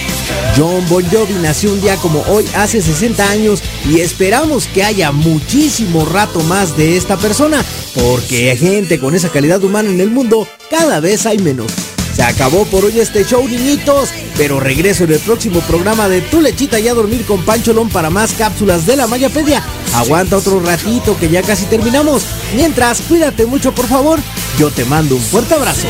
[0.58, 5.12] John Bon Jovi nació un día como hoy hace 60 años y esperamos que haya
[5.12, 7.64] muchísimo rato más de esta persona,
[7.94, 11.72] porque gente con esa calidad humana en el mundo cada vez hay menos.
[12.16, 16.40] Se acabó por hoy este show, niñitos, pero regreso en el próximo programa de Tu
[16.40, 19.62] Lechita y a dormir con Pancholón para más cápsulas de la Mayapedia.
[19.94, 22.24] Aguanta otro ratito que ya casi terminamos.
[22.56, 24.20] Mientras, cuídate mucho, por favor.
[24.58, 25.88] Yo te mando un fuerte abrazo.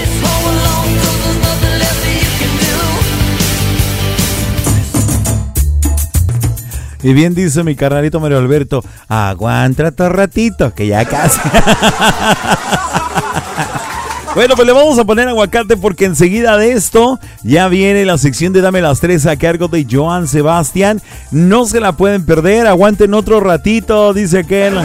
[7.06, 11.40] Y bien dice mi carnalito Mario Alberto, aguanta otro ratito, que ya casi.
[14.34, 18.52] Bueno, pues le vamos a poner aguacate porque enseguida de esto ya viene la sección
[18.52, 21.02] de Dame las Tres a cargo de Joan Sebastián.
[21.32, 24.77] No se la pueden perder, aguanten otro ratito, dice aquel.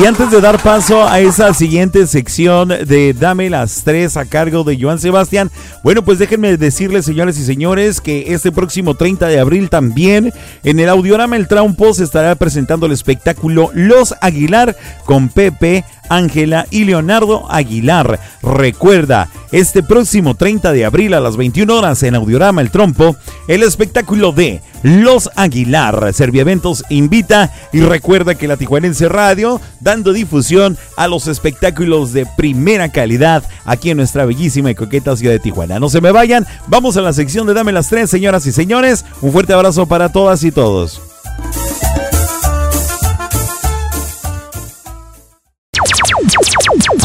[0.00, 4.62] Y antes de dar paso a esa siguiente sección de Dame las tres a cargo
[4.62, 5.50] de Joan Sebastián,
[5.82, 10.78] bueno, pues déjenme decirles, señores y señores, que este próximo 30 de abril también en
[10.78, 17.50] el Audiorama El Traumpos estará presentando el espectáculo Los Aguilar con Pepe, Ángela y Leonardo
[17.50, 18.20] Aguilar.
[18.42, 23.16] Recuerda, este próximo 30 de abril a las 21 horas en Audiorama El Trompo,
[23.46, 26.12] el espectáculo de Los Aguilar.
[26.12, 32.90] Servieventos invita y recuerda que la Tijuanense Radio dando difusión a los espectáculos de primera
[32.90, 35.80] calidad aquí en nuestra bellísima y coqueta ciudad de Tijuana.
[35.80, 39.04] No se me vayan, vamos a la sección de Dame las Tres, señoras y señores.
[39.20, 41.07] Un fuerte abrazo para todas y todos.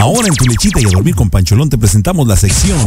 [0.03, 2.77] Ahora en tu lechita y a dormir con Pancholón te presentamos la sección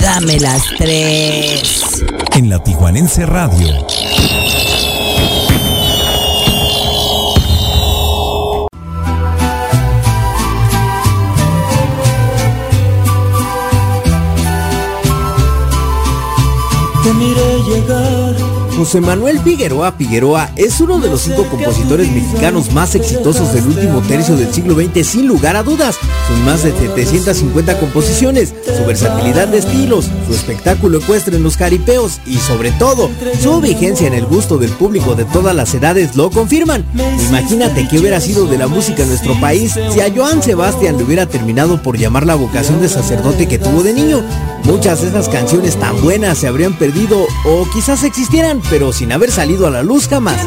[0.00, 2.02] Dame las tres.
[2.34, 3.86] en la Tijuanense Radio.
[17.04, 17.59] Te miré.
[18.80, 24.00] José Manuel Figueroa Figueroa es uno de los cinco compositores mexicanos más exitosos del último
[24.00, 25.98] tercio del siglo XX sin lugar a dudas.
[26.26, 32.20] Son más de 750 composiciones, su versatilidad de estilos, su espectáculo ecuestre en los caripeos
[32.24, 36.30] y sobre todo su vigencia en el gusto del público de todas las edades lo
[36.30, 36.86] confirman.
[37.28, 41.04] Imagínate qué hubiera sido de la música en nuestro país si a Joan Sebastián le
[41.04, 44.24] hubiera terminado por llamar la vocación de sacerdote que tuvo de niño.
[44.64, 49.32] Muchas de esas canciones tan buenas se habrían perdido o quizás existieran, pero sin haber
[49.32, 50.38] salido a la luz jamás.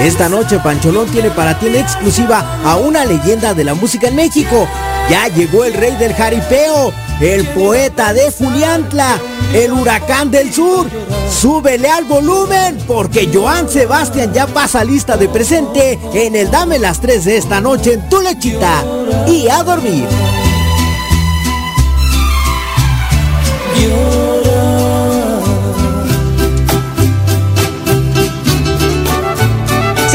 [0.00, 4.16] Esta noche Pancholón tiene para ti en exclusiva a una leyenda de la música en
[4.16, 4.68] México.
[5.08, 6.92] Ya llegó el rey del jaripeo.
[7.20, 9.18] el poeta de Juliantla,
[9.52, 10.86] el huracán del sur.
[11.30, 17.00] Súbele al volumen porque Joan Sebastián ya pasa lista de presente en el Dame las
[17.00, 18.84] 3 de esta noche en tu lechita.
[19.26, 20.06] Y a dormir.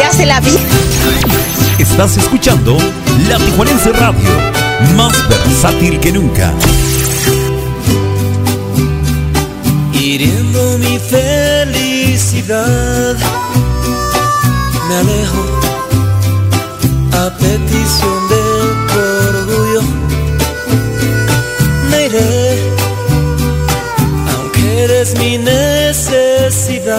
[0.06, 0.60] Hace la vida.
[1.80, 2.78] Estás escuchando
[3.28, 4.30] La Tijuanense Radio,
[4.96, 6.54] más versátil que nunca.
[9.94, 12.46] Hiriendo mi felicidad,
[14.88, 15.44] me alejo
[17.14, 18.44] a petición de
[18.88, 19.00] tu
[19.30, 19.82] orgullo.
[21.90, 22.72] Me iré,
[24.36, 26.96] aunque eres mi necesidad.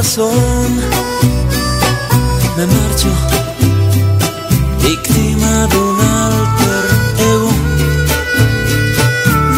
[0.00, 0.06] Me
[2.66, 3.08] marcho,
[4.82, 6.84] víctima de un alter
[7.18, 7.50] ego.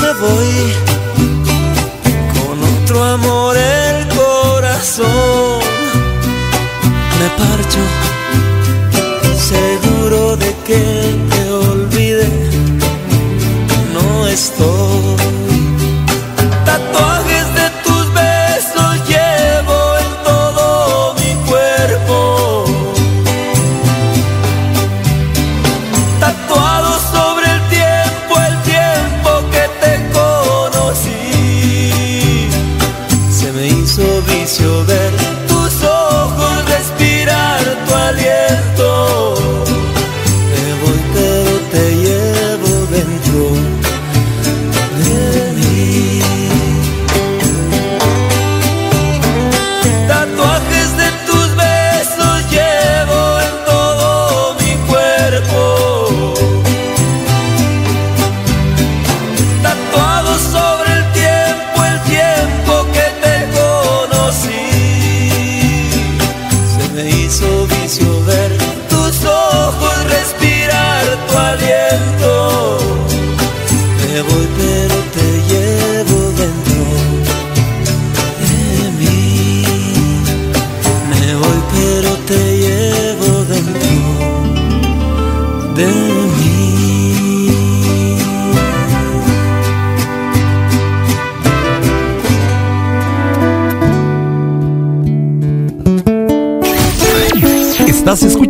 [0.00, 0.52] Me voy
[2.34, 5.60] con otro amor el corazón.
[7.20, 7.82] Me parcho,
[9.38, 11.31] seguro de que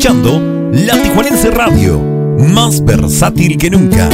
[0.03, 0.43] escuchando
[0.73, 2.01] La Tijuanense Radio,
[2.37, 4.09] más versátil que nunca.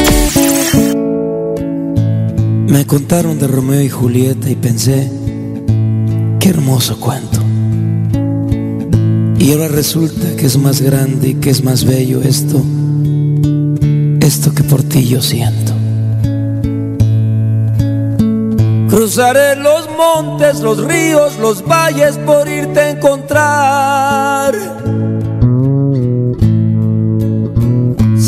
[2.66, 5.10] Me contaron de Romeo y Julieta y pensé,
[6.40, 7.40] qué hermoso cuento.
[9.38, 12.62] Y ahora resulta que es más grande y que es más bello esto,
[14.20, 15.72] esto que por ti yo siento.
[18.90, 24.77] Cruzaré los montes, los ríos, los valles por irte a encontrar.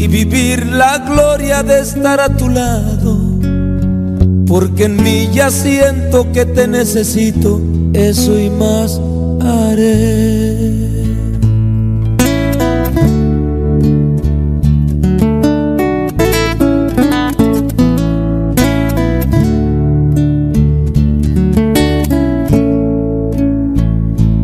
[0.00, 3.18] y vivir la gloria de estar a tu lado.
[4.46, 7.60] porque en mí ya siento que te necesito,
[7.92, 8.98] eso y más
[9.40, 10.90] haré.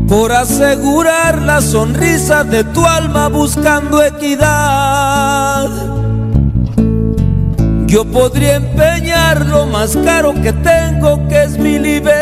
[0.06, 5.05] por asegurar la sonrisa de tu alma buscando equidad.
[7.96, 12.20] Yo podría empeñar lo más caro que tengo, que es mi libertad.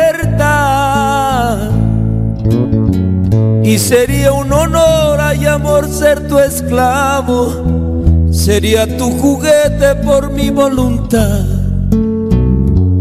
[3.65, 11.45] Y sería un honor y amor ser tu esclavo, sería tu juguete por mi voluntad.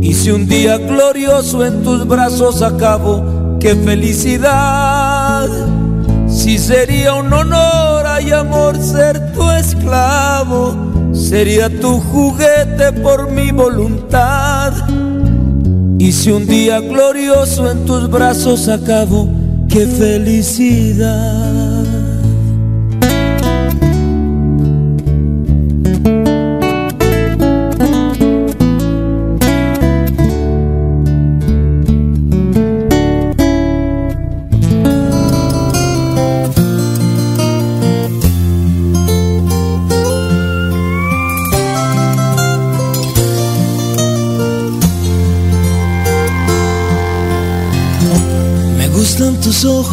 [0.02, 5.48] Y si un día glorioso en tus brazos acabo, qué felicidad.
[6.28, 14.73] Si sería un honor y amor ser tu esclavo, sería tu juguete por mi voluntad.
[15.99, 19.30] Y si un día glorioso en tus brazos acabo,
[19.69, 21.62] qué felicidad.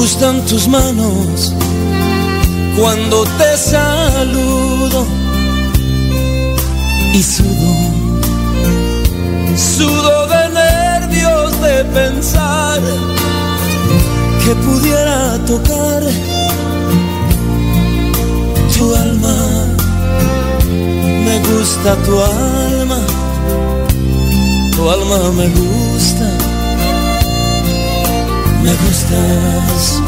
[0.00, 1.52] Gustan tus manos
[2.74, 5.06] cuando te saludo
[7.12, 7.72] y sudo,
[9.56, 12.80] sudo de nervios de pensar
[14.42, 16.02] que pudiera tocar
[18.74, 19.36] tu alma.
[21.26, 22.98] Me gusta tu alma
[24.80, 25.89] tu alma me gusta,
[28.62, 30.02] me gustas.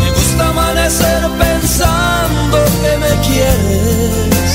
[0.00, 4.50] Me gusta amanecer pensando que me quieres.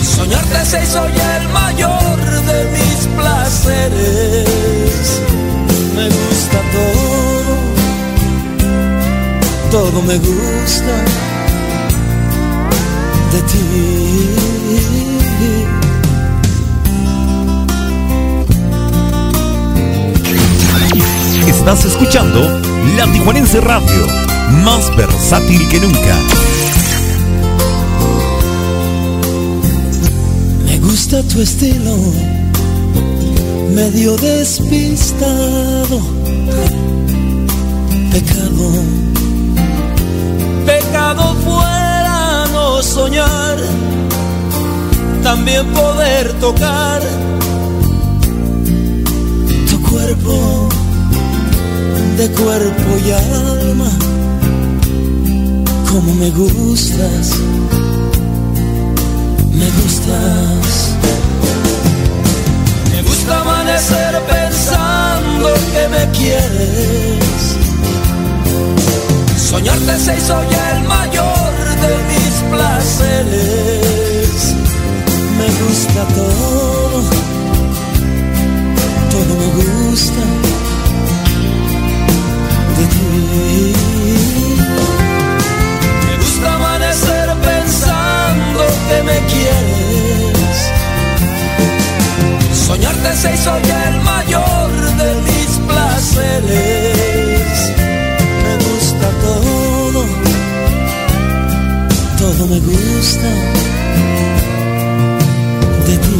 [0.00, 2.18] Y soñarte se hizo ya el mayor
[2.50, 5.04] de mis placeres.
[5.94, 7.52] Me gusta todo,
[9.70, 10.94] todo me gusta
[13.32, 14.55] de ti.
[21.68, 22.40] Estás escuchando
[22.96, 24.06] La Tijuanense Radio,
[24.62, 26.16] más versátil que nunca.
[30.64, 31.96] Me gusta tu estilo,
[33.74, 35.98] medio despistado.
[38.12, 38.70] Pecado,
[40.66, 43.56] pecado fuera no soñar,
[45.24, 47.02] también poder tocar
[52.16, 53.90] de cuerpo y alma,
[55.90, 57.30] como me gustas,
[59.52, 60.94] me gustas.
[62.90, 67.56] Me gusta amanecer pensando que me quieres.
[69.36, 71.52] Soñarte se hizo ya el mayor
[71.82, 74.36] de mis placeres.
[75.38, 77.02] Me gusta todo,
[79.10, 80.45] todo me gusta.
[86.06, 90.56] Me gusta amanecer pensando que me quieres.
[92.66, 94.70] Soñarte se hizo ya el mayor
[95.00, 97.48] de mis placeres.
[98.44, 100.00] Me gusta todo,
[102.18, 103.30] todo me gusta
[105.86, 106.16] de ti.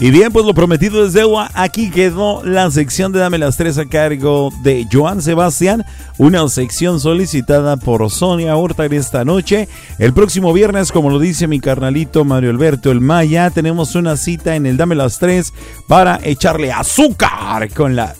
[0.00, 1.50] Y bien, pues lo prometido es deuda.
[1.54, 5.84] Aquí quedó la sección de Dame las Tres a cargo de Joan Sebastián.
[6.18, 9.68] Una sección solicitada por Sonia Horta esta noche.
[9.98, 14.54] El próximo viernes, como lo dice mi carnalito Mario Alberto El Maya, tenemos una cita
[14.54, 15.52] en el Dame las Tres
[15.88, 18.14] para echarle azúcar con la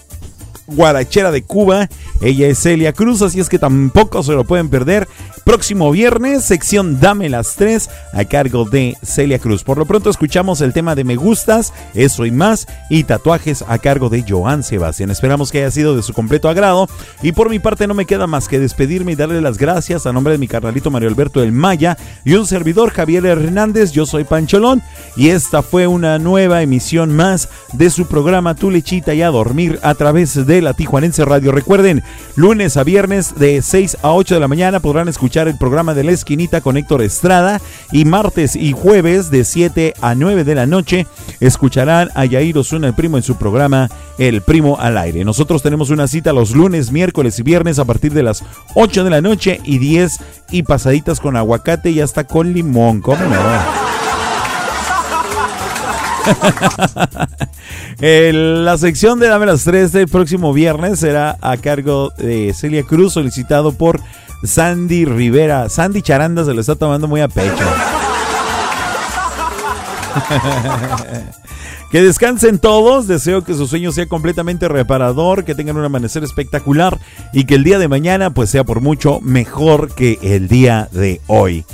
[0.67, 1.89] guarachera de Cuba.
[2.21, 5.07] Ella es Celia Cruz, así es que tampoco se lo pueden perder.
[5.49, 9.65] Próximo viernes, sección Dame las tres a cargo de Celia Cruz.
[9.65, 13.79] Por lo pronto escuchamos el tema de Me Gustas, Eso y más y tatuajes a
[13.79, 15.11] cargo de Joan Sebastián.
[15.11, 16.87] Esperamos que haya sido de su completo agrado
[17.23, 20.13] y por mi parte no me queda más que despedirme y darle las gracias a
[20.13, 21.97] nombre de mi carnalito Mario Alberto del Maya
[22.27, 23.93] y un servidor Javier Hernández.
[23.93, 24.83] Yo soy Pancholón
[25.17, 29.79] y esta fue una nueva emisión más de su programa Tu Lechita y a Dormir
[29.83, 31.53] a través de la Tijuanense Radio.
[31.53, 32.03] Recuerden,
[32.37, 36.03] lunes a viernes de 6 a 8 de la mañana podrán escuchar el programa de
[36.03, 37.61] La Esquinita con Héctor Estrada
[37.93, 41.07] y martes y jueves de 7 a 9 de la noche
[41.39, 43.89] escucharán a Yair Osuna, el primo, en su programa
[44.19, 45.25] El Primo al Aire.
[45.25, 48.43] Nosotros tenemos una cita los lunes, miércoles y viernes a partir de las
[48.75, 50.19] 8 de la noche y 10
[50.51, 53.01] y pasaditas con aguacate y hasta con limón.
[53.01, 53.89] ¿Cómo no?
[58.01, 63.15] la sección de Dame las 3 del próximo viernes será a cargo de Celia Cruz,
[63.15, 64.01] solicitado por
[64.43, 65.69] Sandy Rivera.
[65.69, 67.55] Sandy Charanda se lo está tomando muy a pecho.
[71.91, 76.99] Que descansen todos, deseo que su sueño sea completamente reparador, que tengan un amanecer espectacular
[77.33, 81.23] y que el día de mañana pues sea por mucho mejor que el día de
[81.29, 81.65] hoy.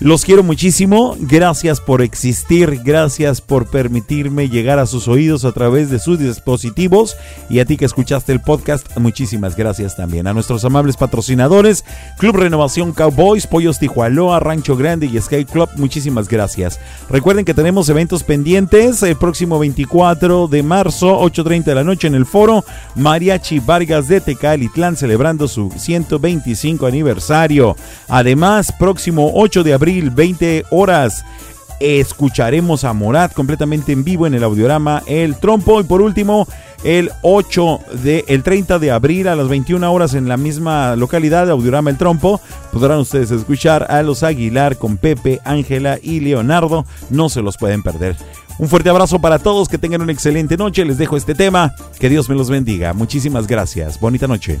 [0.00, 5.90] Los quiero muchísimo, gracias por existir, gracias por permitirme llegar a sus oídos a través
[5.90, 7.18] de sus dispositivos
[7.50, 10.26] y a ti que escuchaste el podcast, muchísimas gracias también.
[10.26, 11.84] A nuestros amables patrocinadores,
[12.16, 16.80] Club Renovación Cowboys, Pollos Tijualoa, Rancho Grande y Sky Club, muchísimas gracias.
[17.10, 22.14] Recuerden que tenemos eventos pendientes el próximo 24 de marzo, 8.30 de la noche en
[22.14, 22.64] el foro
[22.94, 27.76] Mariachi Vargas de Tecalitlán celebrando su 125 aniversario.
[28.08, 31.24] Además, próximo 8 de abril 20 horas.
[31.80, 35.80] Escucharemos a Morat completamente en vivo en el audiorama El Trompo.
[35.80, 36.46] Y por último,
[36.84, 41.46] el 8 de el 30 de abril a las 21 horas en la misma localidad
[41.46, 42.40] de Audiorama El Trompo
[42.72, 46.84] podrán ustedes escuchar a los Aguilar con Pepe, Ángela y Leonardo.
[47.08, 48.16] No se los pueden perder.
[48.58, 50.84] Un fuerte abrazo para todos, que tengan una excelente noche.
[50.84, 51.74] Les dejo este tema.
[51.98, 52.92] Que Dios me los bendiga.
[52.92, 53.98] Muchísimas gracias.
[53.98, 54.60] Bonita noche.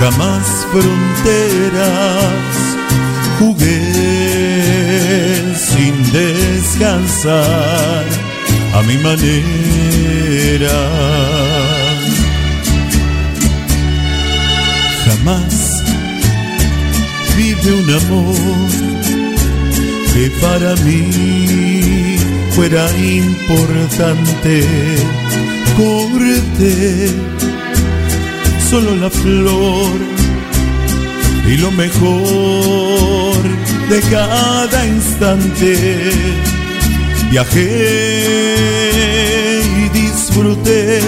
[0.00, 2.44] jamás fronteras.
[3.38, 3.80] Jugué
[5.54, 8.04] sin descansar
[8.74, 10.78] a mi manera.
[15.04, 15.82] Jamás
[17.36, 18.68] vive un amor
[20.12, 22.16] que para mí
[22.54, 24.54] fuera importante.
[25.76, 27.39] Corte
[28.70, 29.98] solo la flor
[31.44, 33.42] y lo mejor
[33.88, 36.12] de cada instante.
[37.32, 37.64] Viajé
[39.76, 41.00] y disfruté,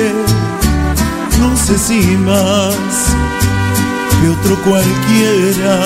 [1.38, 2.74] no sé si más
[4.18, 5.78] que otro cualquiera.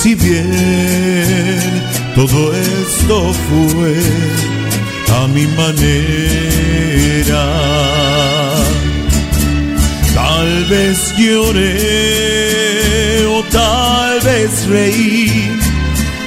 [0.00, 1.82] Si bien
[2.14, 3.96] todo esto fue
[5.18, 7.42] a mi manera.
[10.14, 15.50] Tal vez lloré o tal vez reí,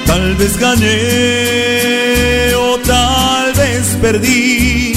[0.06, 4.94] tal vez gané o tal vez perdí.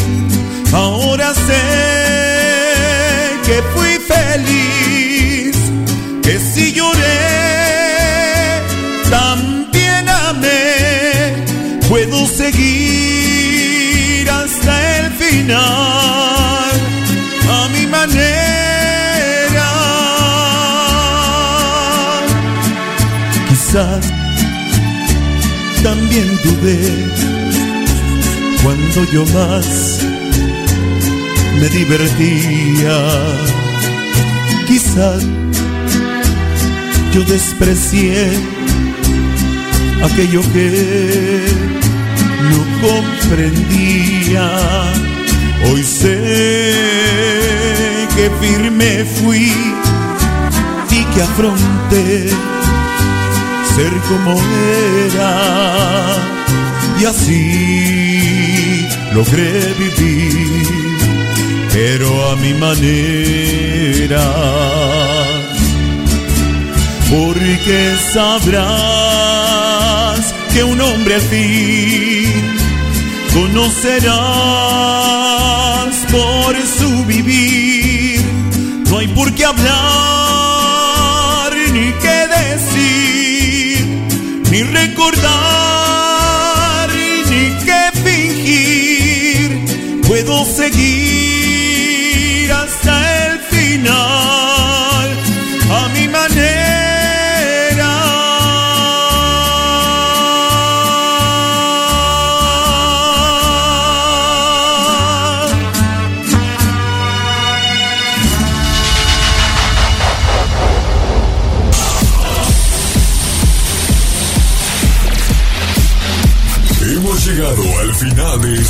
[0.73, 1.67] Ahora sé
[3.45, 5.55] que fui feliz,
[6.23, 7.27] que si lloré,
[9.09, 11.35] también amé.
[11.87, 16.08] Puedo seguir hasta el final
[28.63, 29.99] cuando yo más
[31.59, 32.97] me divertía.
[34.67, 35.23] Quizás
[37.13, 38.31] yo desprecié
[40.03, 41.45] aquello que
[42.51, 44.45] no comprendía.
[45.71, 46.75] Hoy sé
[48.15, 49.51] que firme fui
[50.91, 52.29] y que afronté
[53.75, 54.39] ser como
[55.05, 56.08] era
[56.99, 60.67] y así logré vivir,
[61.71, 64.23] pero a mi manera.
[67.09, 68.69] Porque sabrás
[70.53, 72.31] que un hombre fin
[73.33, 74.09] conocerás
[76.11, 78.21] por su vivir.
[78.89, 79.88] No hay por qué hablar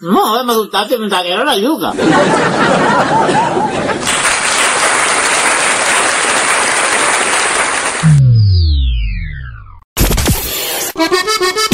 [0.00, 0.54] No, me
[0.98, 1.92] mientras que era la yuca.